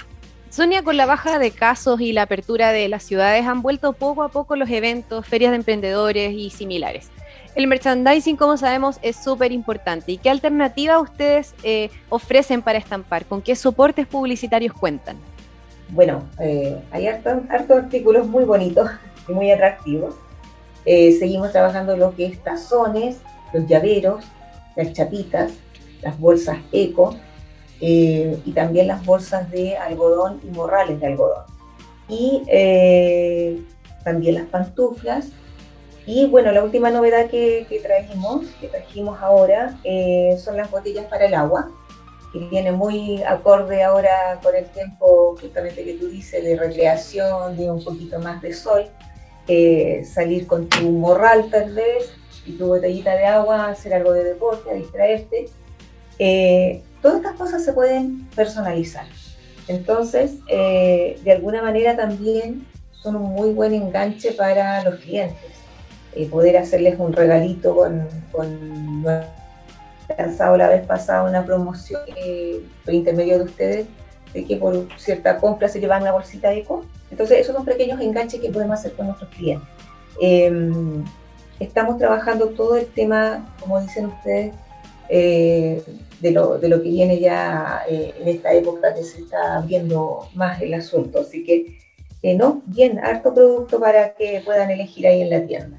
Sonia, 0.57 0.81
con 0.81 0.97
la 0.97 1.05
baja 1.05 1.37
de 1.37 1.51
casos 1.51 2.01
y 2.01 2.13
la 2.13 2.23
apertura 2.23 2.71
de 2.71 2.87
las 2.87 3.03
ciudades 3.03 3.45
han 3.45 3.61
vuelto 3.61 3.93
poco 3.93 4.23
a 4.23 4.29
poco 4.29 4.55
los 4.55 4.67
eventos, 4.71 5.23
ferias 5.27 5.51
de 5.51 5.57
emprendedores 5.57 6.33
y 6.33 6.49
similares. 6.49 7.11
El 7.53 7.67
merchandising, 7.67 8.37
como 8.37 8.57
sabemos, 8.57 8.97
es 9.03 9.17
súper 9.17 9.51
importante. 9.51 10.13
¿Y 10.13 10.17
qué 10.17 10.31
alternativa 10.31 10.99
ustedes 10.99 11.53
eh, 11.61 11.91
ofrecen 12.09 12.63
para 12.63 12.79
estampar? 12.79 13.25
¿Con 13.25 13.43
qué 13.43 13.55
soportes 13.55 14.07
publicitarios 14.07 14.73
cuentan? 14.73 15.17
Bueno, 15.89 16.23
eh, 16.39 16.75
hay 16.89 17.05
hartos, 17.05 17.43
artículos 17.51 18.25
muy 18.25 18.43
bonitos 18.43 18.89
y 19.27 19.33
muy 19.33 19.51
atractivos. 19.51 20.15
Eh, 20.85 21.15
seguimos 21.19 21.51
trabajando 21.51 21.95
lo 21.95 22.15
que 22.15 22.25
es 22.25 22.43
tazones, 22.43 23.17
los 23.53 23.67
llaveros, 23.67 24.25
las 24.75 24.91
chapitas, 24.91 25.51
las 26.01 26.19
bolsas 26.19 26.57
eco, 26.71 27.15
eh, 27.79 28.39
y 28.43 28.51
también 28.53 28.87
las 28.87 29.05
bolsas 29.05 29.51
de 29.51 29.77
algodón 29.77 30.39
y 30.43 30.47
morrales 30.47 30.99
de 30.99 31.07
algodón. 31.07 31.43
Y 32.09 32.43
eh, 32.47 33.61
también 34.03 34.35
las 34.35 34.45
pantuflas. 34.45 35.29
Y 36.05 36.25
bueno, 36.27 36.51
la 36.51 36.63
última 36.63 36.89
novedad 36.89 37.29
que, 37.29 37.65
que 37.67 37.79
trajimos, 37.79 38.45
que 38.61 38.67
trajimos 38.67 39.21
ahora, 39.21 39.77
eh, 39.83 40.37
son 40.39 40.57
las 40.57 40.71
botellas 40.71 41.05
para 41.05 41.25
el 41.25 41.33
agua, 41.33 41.69
que 42.31 42.39
viene 42.39 42.71
muy 42.71 43.21
acorde 43.23 43.83
ahora 43.83 44.39
con 44.41 44.55
el 44.55 44.65
tiempo 44.65 45.35
justamente 45.39 45.83
que 45.83 45.93
tú 45.95 46.07
dices 46.07 46.43
de 46.43 46.55
recreación, 46.55 47.57
de 47.57 47.69
un 47.69 47.83
poquito 47.83 48.19
más 48.19 48.41
de 48.41 48.53
sol. 48.53 48.85
salir 50.05 50.47
con 50.47 50.67
tu 50.67 50.91
morral 50.91 51.49
tal 51.49 51.73
vez 51.73 52.11
y 52.45 52.53
tu 52.53 52.67
botellita 52.67 53.15
de 53.15 53.25
agua, 53.25 53.69
hacer 53.69 53.93
algo 53.93 54.13
de 54.13 54.23
deporte, 54.23 54.71
a 54.71 54.73
distraerte. 54.73 55.49
Todas 57.01 57.17
estas 57.17 57.33
cosas 57.33 57.63
se 57.63 57.73
pueden 57.73 58.27
personalizar. 58.35 59.05
Entonces, 59.67 60.35
eh, 60.47 61.19
de 61.23 61.31
alguna 61.31 61.61
manera 61.61 61.95
también 61.95 62.65
son 62.91 63.15
un 63.15 63.33
muy 63.33 63.51
buen 63.51 63.73
enganche 63.73 64.31
para 64.31 64.83
los 64.83 64.95
clientes. 64.95 65.37
Eh, 66.15 66.27
poder 66.27 66.57
hacerles 66.57 66.97
un 66.97 67.13
regalito 67.13 67.75
con, 67.75 68.07
con 68.31 69.03
lanzado 70.17 70.57
la 70.57 70.69
vez 70.69 70.85
pasada 70.85 71.29
una 71.29 71.45
promoción 71.45 72.01
eh, 72.15 72.61
por 72.85 72.93
intermedio 72.93 73.39
de 73.39 73.43
ustedes 73.43 73.85
de 74.33 74.45
que 74.45 74.55
por 74.55 74.87
cierta 74.97 75.37
compra 75.37 75.67
se 75.67 75.79
llevan 75.79 76.01
una 76.01 76.13
bolsita 76.13 76.49
de 76.49 76.59
eco. 76.59 76.85
Entonces, 77.11 77.39
esos 77.39 77.55
son 77.55 77.65
pequeños 77.65 77.99
enganches 78.01 78.39
que 78.39 78.49
podemos 78.49 78.79
hacer 78.79 78.93
con 78.93 79.07
nuestros 79.07 79.29
clientes. 79.31 79.67
Em, 80.19 81.03
estamos 81.59 81.97
trabajando 81.97 82.47
todo 82.49 82.77
el 82.77 82.87
tema, 82.87 83.53
como 83.59 83.79
dicen 83.81 84.07
ustedes, 84.07 84.53
de 86.19 86.31
lo, 86.31 86.57
de 86.57 86.69
lo 86.69 86.81
que 86.81 86.89
viene 86.89 87.19
ya 87.19 87.83
eh, 87.89 88.13
en 88.19 88.27
esta 88.27 88.53
época 88.53 88.93
que 88.93 89.03
se 89.03 89.21
está 89.21 89.61
viendo 89.61 90.27
más 90.33 90.61
el 90.61 90.73
asunto. 90.73 91.21
Así 91.21 91.43
que, 91.43 91.77
eh, 92.23 92.35
no, 92.35 92.61
bien, 92.65 92.99
harto 92.99 93.33
producto 93.33 93.79
para 93.79 94.13
que 94.13 94.41
puedan 94.43 94.71
elegir 94.71 95.07
ahí 95.07 95.21
en 95.21 95.29
la 95.29 95.45
tienda. 95.45 95.77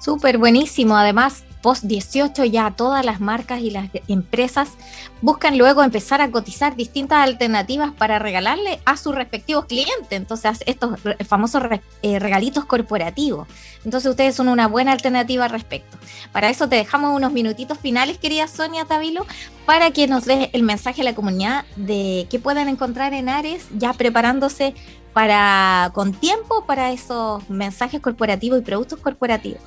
Súper 0.00 0.38
buenísimo. 0.38 0.96
Además, 0.96 1.44
post 1.66 1.82
18 1.82 2.44
ya 2.44 2.70
todas 2.70 3.04
las 3.04 3.18
marcas 3.18 3.60
y 3.60 3.72
las 3.72 3.88
empresas 4.06 4.74
buscan 5.20 5.58
luego 5.58 5.82
empezar 5.82 6.20
a 6.20 6.30
cotizar 6.30 6.76
distintas 6.76 7.18
alternativas 7.18 7.90
para 7.92 8.20
regalarle 8.20 8.78
a 8.84 8.96
sus 8.96 9.16
respectivos 9.16 9.64
clientes. 9.64 10.12
Entonces, 10.12 10.62
estos 10.66 11.00
famosos 11.26 11.64
eh, 12.02 12.20
regalitos 12.20 12.66
corporativos. 12.66 13.48
Entonces, 13.84 14.08
ustedes 14.08 14.36
son 14.36 14.46
una 14.46 14.68
buena 14.68 14.92
alternativa 14.92 15.44
al 15.44 15.50
respecto. 15.50 15.98
Para 16.30 16.50
eso 16.50 16.68
te 16.68 16.76
dejamos 16.76 17.16
unos 17.16 17.32
minutitos 17.32 17.78
finales, 17.80 18.18
querida 18.18 18.46
Sonia 18.46 18.84
Tavilo, 18.84 19.26
para 19.64 19.90
que 19.90 20.06
nos 20.06 20.24
des 20.24 20.50
el 20.52 20.62
mensaje 20.62 21.00
a 21.00 21.04
la 21.04 21.16
comunidad 21.16 21.64
de 21.74 22.28
qué 22.30 22.38
pueden 22.38 22.68
encontrar 22.68 23.12
en 23.12 23.28
Ares 23.28 23.66
ya 23.76 23.92
preparándose 23.92 24.72
para 25.12 25.90
con 25.94 26.12
tiempo 26.12 26.64
para 26.64 26.92
esos 26.92 27.50
mensajes 27.50 28.00
corporativos 28.00 28.60
y 28.60 28.62
productos 28.62 29.00
corporativos. 29.00 29.62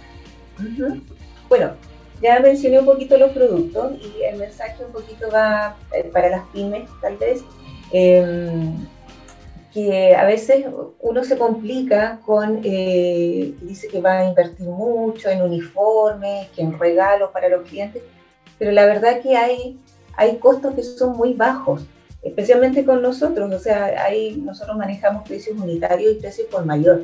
Bueno, 1.49 1.71
ya 2.21 2.39
mencioné 2.39 2.79
un 2.79 2.85
poquito 2.85 3.17
los 3.17 3.31
productos 3.31 3.93
y 3.99 4.23
el 4.23 4.37
mensaje 4.37 4.85
un 4.85 4.91
poquito 4.91 5.29
va 5.31 5.75
eh, 5.93 6.03
para 6.03 6.29
las 6.29 6.45
pymes, 6.53 6.87
tal 7.01 7.17
vez, 7.17 7.43
em, 7.91 8.75
que 9.73 10.15
a 10.15 10.25
veces 10.25 10.65
uno 10.99 11.23
se 11.23 11.37
complica 11.37 12.19
con, 12.25 12.61
eh, 12.63 13.53
dice 13.61 13.87
que 13.87 13.99
va 13.99 14.19
a 14.19 14.25
invertir 14.25 14.67
mucho 14.67 15.29
en 15.29 15.41
uniformes, 15.41 16.49
que 16.49 16.61
en 16.61 16.77
regalos 16.77 17.31
para 17.31 17.49
los 17.49 17.67
clientes, 17.67 18.03
pero 18.59 18.71
la 18.71 18.85
verdad 18.85 19.21
que 19.21 19.35
hay, 19.35 19.79
hay 20.15 20.37
costos 20.37 20.75
que 20.75 20.83
son 20.83 21.17
muy 21.17 21.33
bajos, 21.33 21.83
especialmente 22.21 22.85
con 22.85 23.01
nosotros, 23.01 23.51
o 23.51 23.59
sea, 23.59 24.03
ahí 24.03 24.41
nosotros 24.43 24.77
manejamos 24.77 25.27
precios 25.27 25.57
unitarios 25.57 26.13
y 26.13 26.19
precios 26.19 26.47
por 26.47 26.65
mayor. 26.65 27.03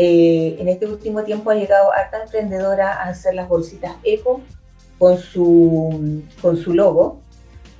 Eh, 0.00 0.56
en 0.60 0.68
este 0.68 0.86
último 0.86 1.24
tiempo 1.24 1.50
ha 1.50 1.56
llegado 1.56 1.92
harta 1.92 2.22
emprendedora 2.22 2.92
a 3.02 3.08
hacer 3.08 3.34
las 3.34 3.48
bolsitas 3.48 3.96
eco 4.04 4.40
con 4.96 5.18
su, 5.18 6.22
con 6.40 6.56
su 6.56 6.72
logo 6.72 7.18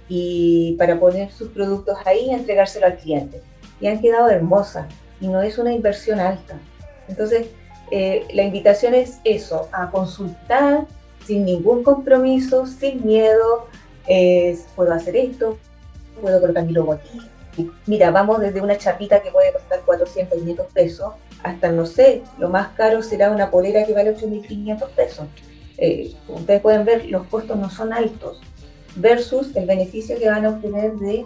y 0.08 0.74
para 0.80 0.98
poner 0.98 1.30
sus 1.30 1.50
productos 1.50 1.96
ahí 2.04 2.26
y 2.26 2.34
entregárselo 2.34 2.86
al 2.86 2.96
cliente. 2.96 3.40
Y 3.80 3.86
han 3.86 4.00
quedado 4.00 4.30
hermosas 4.30 4.86
y 5.20 5.28
no 5.28 5.42
es 5.42 5.58
una 5.58 5.72
inversión 5.72 6.18
alta. 6.18 6.58
Entonces, 7.06 7.46
eh, 7.92 8.26
la 8.34 8.42
invitación 8.42 8.94
es 8.94 9.20
eso, 9.22 9.68
a 9.70 9.88
consultar 9.92 10.86
sin 11.24 11.44
ningún 11.44 11.84
compromiso, 11.84 12.66
sin 12.66 13.06
miedo. 13.06 13.68
puedo 14.74 14.92
hacer 14.92 15.14
esto, 15.14 15.56
puedo 16.20 16.40
colocar 16.40 16.64
mi 16.64 16.72
logo 16.72 16.94
aquí. 16.94 17.20
Mira, 17.86 18.10
vamos 18.10 18.40
desde 18.40 18.60
una 18.60 18.76
chapita 18.76 19.22
que 19.22 19.30
puede 19.30 19.52
costar 19.52 19.82
400, 19.84 20.36
500 20.36 20.66
pesos 20.72 21.12
hasta, 21.42 21.70
no 21.70 21.86
sé, 21.86 22.22
lo 22.38 22.48
más 22.48 22.68
caro 22.68 23.02
será 23.02 23.30
una 23.30 23.50
polera 23.50 23.84
que 23.84 23.94
vale 23.94 24.16
8.500 24.16 24.88
pesos. 24.90 25.26
Eh, 25.76 26.12
como 26.26 26.40
ustedes 26.40 26.60
pueden 26.60 26.84
ver, 26.84 27.06
los 27.06 27.26
costos 27.26 27.56
no 27.56 27.70
son 27.70 27.92
altos 27.92 28.40
versus 28.96 29.54
el 29.54 29.66
beneficio 29.66 30.18
que 30.18 30.28
van 30.28 30.44
a 30.44 30.50
obtener 30.50 30.92
de, 30.96 31.24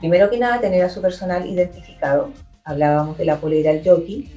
primero 0.00 0.28
que 0.30 0.38
nada, 0.38 0.60
tener 0.60 0.84
a 0.84 0.90
su 0.90 1.00
personal 1.00 1.46
identificado. 1.46 2.30
Hablábamos 2.64 3.16
de 3.16 3.24
la 3.24 3.36
polera 3.36 3.70
al 3.70 3.82
jockey. 3.84 4.30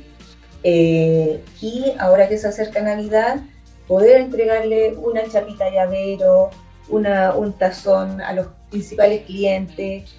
Eh, 0.64 1.44
y 1.60 1.86
ahora 2.00 2.30
que 2.30 2.38
se 2.38 2.48
acerca 2.48 2.82
Navidad, 2.82 3.42
poder 3.88 4.22
entregarle 4.22 4.94
una 4.94 5.28
chapita 5.28 5.70
llavero, 5.70 6.50
una, 6.88 7.36
un 7.36 7.54
tazón 7.54 8.22
a 8.22 8.34
los 8.34 8.48
principales 8.70 9.26
clientes. 9.26 10.10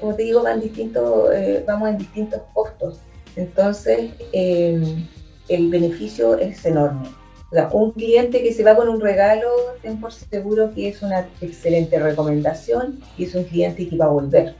Como 0.00 0.14
te 0.14 0.24
digo, 0.24 0.42
van 0.42 0.60
distintos, 0.60 1.32
eh, 1.34 1.64
vamos 1.66 1.88
en 1.88 1.98
distintos 1.98 2.42
costos. 2.52 3.00
Entonces, 3.38 4.10
em, 4.32 5.06
el 5.48 5.70
beneficio 5.70 6.36
es 6.36 6.64
enorme. 6.66 7.08
un 7.72 7.92
cliente 7.92 8.42
que 8.42 8.52
se 8.52 8.62
va 8.62 8.76
con 8.76 8.90
un 8.90 9.00
regalo, 9.00 9.48
ten 9.80 9.98
por 9.98 10.12
seguro 10.12 10.74
que 10.74 10.88
es 10.88 11.00
una 11.00 11.26
excelente 11.40 11.98
recomendación 11.98 13.00
y 13.16 13.24
es 13.24 13.34
un 13.34 13.44
cliente 13.44 13.88
que 13.88 13.96
va 13.96 14.04
a 14.04 14.08
volver. 14.08 14.54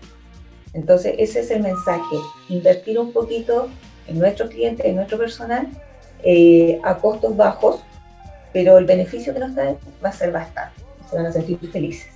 Entonces, 0.72 1.14
ese 1.18 1.40
es 1.40 1.50
el 1.50 1.62
mensaje, 1.62 2.16
invertir 2.48 2.98
un 2.98 3.12
poquito 3.12 3.68
en 4.06 4.18
nuestros 4.18 4.48
clientes, 4.48 4.86
en 4.86 4.96
nuestro 4.96 5.18
personal, 5.18 5.68
eh, 6.22 6.80
a 6.82 6.96
costos 6.96 7.36
bajos, 7.36 7.80
pero 8.54 8.78
el 8.78 8.86
beneficio 8.86 9.34
que 9.34 9.40
nos 9.40 9.54
da 9.54 9.74
va 10.02 10.08
a 10.08 10.12
ser 10.12 10.32
bastante. 10.32 10.80
Se 11.10 11.16
van 11.16 11.26
a 11.26 11.32
sentir 11.32 11.58
felices. 11.70 12.08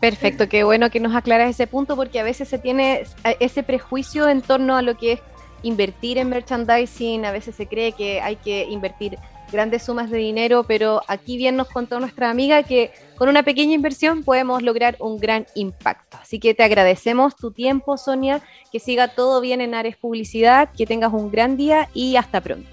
Perfecto, 0.00 0.48
qué 0.48 0.64
bueno 0.64 0.88
que 0.88 1.00
nos 1.00 1.14
aclaras 1.14 1.50
ese 1.50 1.66
punto 1.66 1.96
porque 1.96 2.18
a 2.18 2.22
veces 2.22 2.48
se 2.48 2.58
tiene 2.58 3.02
ese 3.40 3.62
prejuicio 3.62 4.26
en 4.30 4.40
torno 4.40 4.76
a 4.76 4.80
lo 4.80 4.96
que 4.96 5.12
es 5.12 5.20
invertir 5.62 6.18
en 6.18 6.28
merchandising, 6.28 7.24
a 7.24 7.32
veces 7.32 7.54
se 7.54 7.66
cree 7.66 7.92
que 7.92 8.20
hay 8.20 8.36
que 8.36 8.64
invertir 8.64 9.18
grandes 9.50 9.82
sumas 9.82 10.10
de 10.10 10.18
dinero, 10.18 10.64
pero 10.64 11.02
aquí 11.08 11.36
bien 11.36 11.56
nos 11.56 11.68
contó 11.68 11.98
nuestra 12.00 12.30
amiga 12.30 12.62
que 12.62 12.92
con 13.16 13.28
una 13.28 13.42
pequeña 13.42 13.74
inversión 13.74 14.22
podemos 14.22 14.62
lograr 14.62 14.96
un 15.00 15.18
gran 15.18 15.46
impacto. 15.54 16.18
Así 16.22 16.38
que 16.38 16.54
te 16.54 16.62
agradecemos 16.62 17.36
tu 17.36 17.50
tiempo, 17.50 17.96
Sonia, 17.96 18.40
que 18.72 18.78
siga 18.78 19.08
todo 19.08 19.40
bien 19.40 19.60
en 19.60 19.74
Ares 19.74 19.96
Publicidad, 19.96 20.70
que 20.76 20.86
tengas 20.86 21.12
un 21.12 21.30
gran 21.30 21.56
día 21.56 21.88
y 21.94 22.16
hasta 22.16 22.40
pronto. 22.40 22.70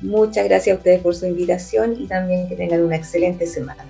Muchas 0.00 0.44
gracias 0.44 0.76
a 0.76 0.78
ustedes 0.78 1.00
por 1.00 1.14
su 1.14 1.26
invitación 1.26 1.96
y 1.98 2.06
también 2.06 2.48
que 2.48 2.54
tengan 2.54 2.82
una 2.82 2.96
excelente 2.96 3.46
semana. 3.46 3.84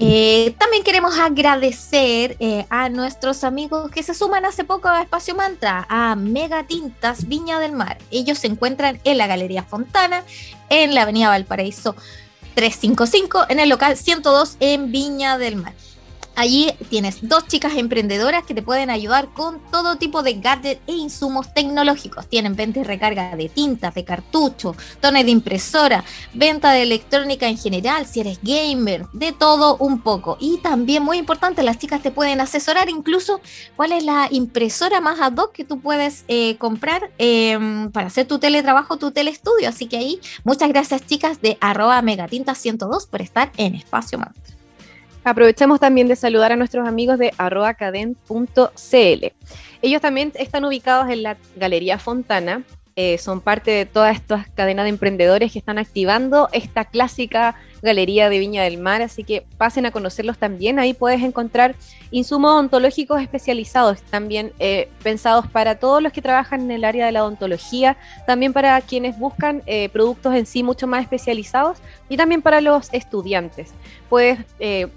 Eh, 0.00 0.54
también 0.58 0.84
queremos 0.84 1.18
agradecer 1.18 2.36
eh, 2.38 2.66
a 2.70 2.88
nuestros 2.88 3.42
amigos 3.42 3.90
que 3.90 4.04
se 4.04 4.14
suman 4.14 4.44
hace 4.44 4.62
poco 4.62 4.86
a 4.86 5.02
Espacio 5.02 5.34
Mantra, 5.34 5.86
a 5.88 6.14
Mega 6.14 6.64
Tintas 6.64 7.26
Viña 7.26 7.58
del 7.58 7.72
Mar. 7.72 7.98
Ellos 8.12 8.38
se 8.38 8.46
encuentran 8.46 9.00
en 9.02 9.18
la 9.18 9.26
Galería 9.26 9.64
Fontana, 9.64 10.22
en 10.68 10.94
la 10.94 11.02
Avenida 11.02 11.30
Valparaíso 11.30 11.96
355, 12.54 13.46
en 13.48 13.58
el 13.58 13.68
local 13.68 13.96
102 13.96 14.56
en 14.60 14.92
Viña 14.92 15.36
del 15.36 15.56
Mar. 15.56 15.74
Allí 16.38 16.72
tienes 16.88 17.28
dos 17.28 17.48
chicas 17.48 17.72
emprendedoras 17.74 18.44
que 18.44 18.54
te 18.54 18.62
pueden 18.62 18.90
ayudar 18.90 19.26
con 19.34 19.58
todo 19.72 19.96
tipo 19.96 20.22
de 20.22 20.34
gadgets 20.34 20.80
e 20.86 20.92
insumos 20.92 21.52
tecnológicos. 21.52 22.28
Tienen 22.28 22.54
venta 22.54 22.78
y 22.78 22.84
recarga 22.84 23.34
de 23.34 23.48
tintas, 23.48 23.92
de 23.92 24.04
cartucho, 24.04 24.76
tones 25.00 25.24
de 25.24 25.32
impresora, 25.32 26.04
venta 26.34 26.70
de 26.70 26.82
electrónica 26.82 27.48
en 27.48 27.58
general, 27.58 28.06
si 28.06 28.20
eres 28.20 28.38
gamer, 28.40 29.06
de 29.12 29.32
todo 29.32 29.78
un 29.78 30.00
poco. 30.00 30.36
Y 30.38 30.58
también 30.58 31.02
muy 31.02 31.18
importante, 31.18 31.64
las 31.64 31.78
chicas 31.78 32.02
te 32.02 32.12
pueden 32.12 32.40
asesorar 32.40 32.88
incluso 32.88 33.40
cuál 33.74 33.90
es 33.90 34.04
la 34.04 34.28
impresora 34.30 35.00
más 35.00 35.18
ad 35.20 35.36
hoc 35.38 35.50
que 35.50 35.64
tú 35.64 35.80
puedes 35.80 36.24
eh, 36.28 36.56
comprar 36.58 37.10
em, 37.18 37.90
para 37.90 38.06
hacer 38.06 38.28
tu 38.28 38.38
teletrabajo, 38.38 38.96
tu 38.96 39.10
telestudio. 39.10 39.70
Así 39.70 39.86
que 39.86 39.96
ahí, 39.96 40.20
muchas 40.44 40.68
gracias 40.68 41.04
chicas 41.04 41.42
de 41.42 41.58
arroba 41.60 42.00
megatinta102 42.00 43.08
por 43.08 43.22
estar 43.22 43.50
en 43.56 43.74
Espacio 43.74 44.20
Mantra. 44.20 44.57
Aprovechamos 45.28 45.78
también 45.78 46.08
de 46.08 46.16
saludar 46.16 46.52
a 46.52 46.56
nuestros 46.56 46.88
amigos 46.88 47.18
de 47.18 47.34
arroacaden.cl. 47.36 49.26
Ellos 49.82 50.00
también 50.00 50.32
están 50.36 50.64
ubicados 50.64 51.10
en 51.10 51.22
la 51.22 51.36
Galería 51.54 51.98
Fontana, 51.98 52.62
eh, 52.96 53.18
son 53.18 53.42
parte 53.42 53.70
de 53.70 53.84
todas 53.84 54.16
estas 54.16 54.48
cadenas 54.48 54.84
de 54.84 54.88
emprendedores 54.88 55.52
que 55.52 55.58
están 55.58 55.78
activando 55.78 56.48
esta 56.52 56.86
clásica 56.86 57.56
galería 57.82 58.28
de 58.28 58.38
Viña 58.38 58.62
del 58.62 58.78
Mar, 58.78 59.02
así 59.02 59.24
que 59.24 59.44
pasen 59.56 59.86
a 59.86 59.90
conocerlos 59.90 60.38
también. 60.38 60.78
Ahí 60.78 60.94
puedes 60.94 61.22
encontrar 61.22 61.74
insumos 62.10 62.52
odontológicos 62.52 63.20
especializados, 63.20 64.02
también 64.02 64.52
eh, 64.58 64.88
pensados 65.02 65.46
para 65.46 65.78
todos 65.78 66.02
los 66.02 66.12
que 66.12 66.22
trabajan 66.22 66.62
en 66.62 66.70
el 66.70 66.84
área 66.84 67.06
de 67.06 67.12
la 67.12 67.24
odontología, 67.24 67.96
también 68.26 68.52
para 68.52 68.80
quienes 68.80 69.18
buscan 69.18 69.62
eh, 69.66 69.88
productos 69.90 70.34
en 70.34 70.46
sí 70.46 70.62
mucho 70.62 70.86
más 70.86 71.02
especializados 71.02 71.78
y 72.08 72.16
también 72.16 72.42
para 72.42 72.60
los 72.60 72.92
estudiantes. 72.92 73.72
Puedes 74.08 74.38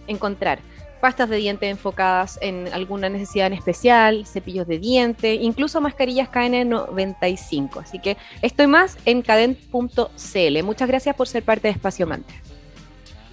encontrar 0.07 0.59
pastas 1.01 1.27
de 1.27 1.37
diente 1.37 1.67
enfocadas 1.67 2.39
en 2.41 2.69
alguna 2.71 3.09
necesidad 3.09 3.47
en 3.47 3.53
especial, 3.53 4.25
cepillos 4.25 4.67
de 4.67 4.79
diente, 4.79 5.33
incluso 5.33 5.81
mascarillas 5.81 6.29
KN95. 6.29 7.81
Así 7.81 7.99
que 7.99 8.15
estoy 8.41 8.67
más 8.67 8.97
en 9.05 9.21
cadent.cl. 9.21 10.63
Muchas 10.63 10.87
gracias 10.87 11.15
por 11.15 11.27
ser 11.27 11.43
parte 11.43 11.67
de 11.67 11.73
Espacio 11.73 12.07
Mantra. 12.07 12.50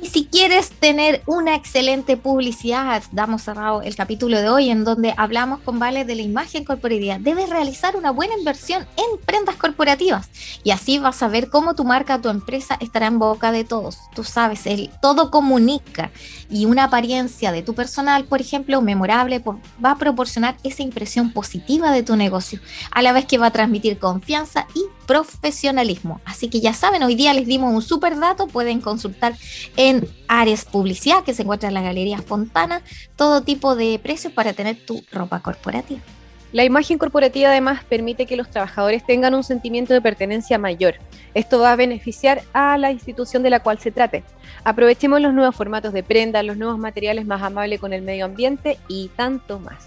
Y 0.01 0.07
si 0.07 0.27
quieres 0.27 0.71
tener 0.71 1.23
una 1.27 1.57
excelente 1.57 2.17
publicidad, 2.17 3.03
damos 3.11 3.43
cerrado 3.43 3.83
el 3.83 3.97
capítulo 3.97 4.41
de 4.41 4.49
hoy 4.49 4.71
en 4.71 4.85
donde 4.85 5.13
hablamos 5.17 5.59
con 5.61 5.81
Vale 5.81 6.05
de 6.05 6.15
la 6.15 6.23
imagen 6.23 6.65
corporativa. 6.65 7.19
Debes 7.19 7.51
realizar 7.51 7.97
una 7.97 8.13
buena 8.13 8.39
inversión 8.39 8.87
en 8.97 9.21
prendas 9.25 9.57
corporativas 9.57 10.31
y 10.63 10.71
así 10.71 11.01
vas 11.01 11.21
a 11.23 11.29
ver 11.29 11.51
cómo 11.51 11.75
tu 11.75 11.85
marca, 11.85 12.21
tu 12.21 12.29
empresa 12.29 12.77
estará 12.81 13.07
en 13.07 13.19
boca 13.19 13.51
de 13.51 13.65
todos. 13.65 13.99
Tú 14.15 14.23
sabes, 14.23 14.67
el 14.67 14.91
todo 15.03 15.33
comunica 15.33 16.13
y 16.49 16.67
una 16.67 16.85
apariencia 16.85 17.51
de 17.51 17.63
tu 17.63 17.75
personal, 17.75 18.25
por 18.25 18.41
ejemplo, 18.41 18.81
memorable, 18.81 19.43
va 19.85 19.91
a 19.93 19.99
proporcionar 19.99 20.57
esa 20.63 20.85
impresión 20.85 21.33
positiva 21.33 21.91
de 21.91 22.05
tu 22.05 22.15
negocio, 22.15 22.61
a 22.93 23.03
la 23.03 23.13
vez 23.13 23.27
que 23.27 23.39
va 23.39 23.47
a 23.47 23.53
transmitir 23.53 23.99
confianza 23.99 24.69
y 24.75 24.85
profesionalismo. 25.09 26.21
Así 26.27 26.49
que 26.51 26.61
ya 26.61 26.75
saben, 26.75 27.03
hoy 27.03 27.15
día 27.15 27.33
les 27.33 27.47
dimos 27.47 27.75
un 27.75 27.81
super 27.81 28.21
dato, 28.21 28.47
pueden 28.47 28.83
consultar 28.83 29.35
en 29.79 30.07
Ares 30.29 30.67
Publicidad, 30.67 31.25
que 31.25 31.33
se 31.33 31.43
encuentra 31.43 31.69
en 31.69 31.75
la 31.75 31.83
Galería 31.83 32.19
Fontana, 32.19 32.83
todo 33.17 33.41
tipo 33.41 33.75
de 33.75 33.99
precios 34.01 34.35
para 34.35 34.53
tener 34.53 34.77
tu 34.85 35.03
ropa 35.11 35.41
corporativa. 35.41 36.01
La 36.53 36.65
imagen 36.65 36.99
corporativa 36.99 37.49
además 37.49 37.85
permite 37.85 38.27
que 38.27 38.37
los 38.37 38.51
trabajadores 38.51 39.05
tengan 39.05 39.35
un 39.35 39.45
sentimiento 39.45 39.95
de 39.95 40.03
pertenencia 40.03 40.59
mayor. 40.59 40.97
Esto 41.33 41.59
va 41.59 41.73
a 41.73 41.77
beneficiar 41.77 42.43
a 42.53 42.77
la 42.77 42.93
institución 42.93 43.43
de 43.43 43.51
la 43.51 43.61
cual 43.61 43.79
se 43.79 43.91
trate. 43.91 44.25
Aprovechemos 44.63 45.23
los 45.23 45.33
nuevos 45.33 45.57
formatos 45.57 45.95
de 45.95 46.03
prenda, 46.03 46.43
los 46.43 46.59
nuevos 46.59 46.79
materiales 46.79 47.27
más 47.27 47.43
amables 47.43 47.81
con 47.81 47.95
el 47.95 48.03
medio 48.03 48.27
ambiente 48.27 48.79
y 48.89 49.09
tanto 49.17 49.59
más. 49.59 49.87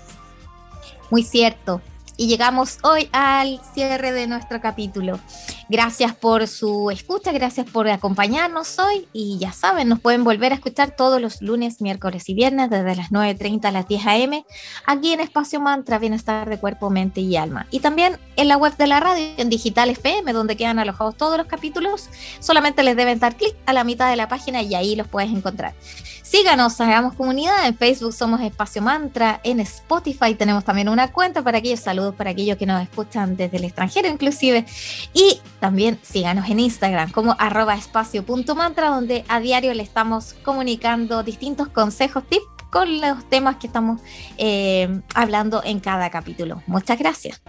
Muy 1.12 1.22
cierto 1.22 1.82
y 2.22 2.28
llegamos 2.28 2.78
hoy 2.84 3.10
al 3.14 3.60
cierre 3.74 4.12
de 4.12 4.28
nuestro 4.28 4.62
capítulo. 4.62 5.20
Gracias 5.70 6.14
por 6.14 6.48
su 6.48 6.92
escucha, 6.92 7.32
gracias 7.32 7.66
por 7.66 7.90
acompañarnos 7.90 8.78
hoy 8.78 9.08
y 9.12 9.40
ya 9.40 9.52
saben, 9.54 9.90
nos 9.90 10.00
pueden 10.00 10.24
volver 10.24 10.52
a 10.52 10.56
escuchar 10.56 10.96
todos 10.96 11.20
los 11.20 11.42
lunes, 11.42 11.82
miércoles 11.82 12.30
y 12.30 12.36
viernes 12.36 12.70
desde 12.70 12.96
las 12.96 13.10
9.30 13.10 13.66
a 13.66 13.72
las 13.72 13.88
10 13.88 14.06
a.m. 14.06 14.46
aquí 14.86 15.14
en 15.14 15.20
Espacio 15.20 15.60
Mantra, 15.60 15.98
Bienestar 15.98 16.48
de 16.48 16.60
Cuerpo, 16.60 16.92
Mente 16.92 17.22
y 17.22 17.38
Alma. 17.38 17.66
Y 17.72 17.80
también 17.80 18.20
en 18.36 18.50
la 18.50 18.58
web 18.58 18.78
de 18.78 18.86
la 18.86 19.00
radio, 19.00 19.26
en 19.38 19.50
Digital 19.50 19.90
FM, 19.90 20.32
donde 20.32 20.56
quedan 20.56 20.78
alojados 20.78 21.18
todos 21.18 21.40
los 21.40 21.48
capítulos. 21.48 22.08
Solamente 22.40 22.84
les 22.84 22.96
deben 22.96 23.18
dar 23.18 23.36
clic 23.36 23.56
a 23.66 23.74
la 23.74 23.84
mitad 23.84 24.12
de 24.12 24.16
la 24.16 24.28
página 24.28 24.62
y 24.62 24.76
ahí 24.76 24.96
los 24.96 25.08
puedes 25.08 25.32
encontrar. 25.32 25.74
Síganos, 26.32 26.80
hagamos 26.80 27.16
comunidad. 27.16 27.68
En 27.68 27.76
Facebook 27.76 28.14
somos 28.14 28.40
Espacio 28.40 28.82
Mantra. 28.82 29.42
En 29.44 29.60
Spotify 29.60 30.34
tenemos 30.34 30.64
también 30.64 30.88
una 30.88 31.12
cuenta 31.12 31.42
para 31.42 31.58
aquellos 31.58 31.82
saludos, 31.82 32.11
para 32.14 32.32
aquellos 32.32 32.58
que 32.58 32.66
nos 32.66 32.82
escuchan 32.82 33.36
desde 33.36 33.58
el 33.58 33.66
extranjero 33.66 34.08
inclusive. 34.08 34.66
Y 35.14 35.40
también 35.60 36.00
síganos 36.02 36.50
en 36.50 36.60
Instagram 36.60 37.12
como 37.12 37.36
arroba 37.40 37.76
espacio.mantra, 37.76 38.90
donde 38.90 39.24
a 39.28 39.40
diario 39.40 39.74
le 39.74 39.84
estamos 39.84 40.34
comunicando 40.44 41.24
distintos 41.24 41.68
consejos, 41.70 42.24
tips 42.28 42.46
con 42.72 43.02
los 43.02 43.30
temas 43.30 43.58
que 43.58 43.68
estamos 43.68 44.02
eh, 44.38 45.02
hablando 45.14 45.62
en 45.64 45.80
cada 45.80 46.10
capítulo. 46.10 46.64
Muchas 46.68 46.98
gracias. 46.98 47.42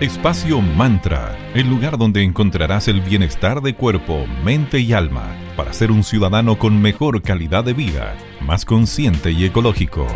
Espacio 0.00 0.60
Mantra, 0.60 1.36
el 1.54 1.68
lugar 1.68 1.98
donde 1.98 2.22
encontrarás 2.22 2.86
el 2.86 3.00
bienestar 3.00 3.60
de 3.62 3.74
cuerpo, 3.74 4.26
mente 4.44 4.78
y 4.78 4.92
alma 4.92 5.36
para 5.56 5.72
ser 5.72 5.90
un 5.90 6.04
ciudadano 6.04 6.56
con 6.56 6.80
mejor 6.80 7.20
calidad 7.20 7.64
de 7.64 7.72
vida, 7.72 8.14
más 8.40 8.64
consciente 8.64 9.32
y 9.32 9.44
ecológico. 9.44 10.06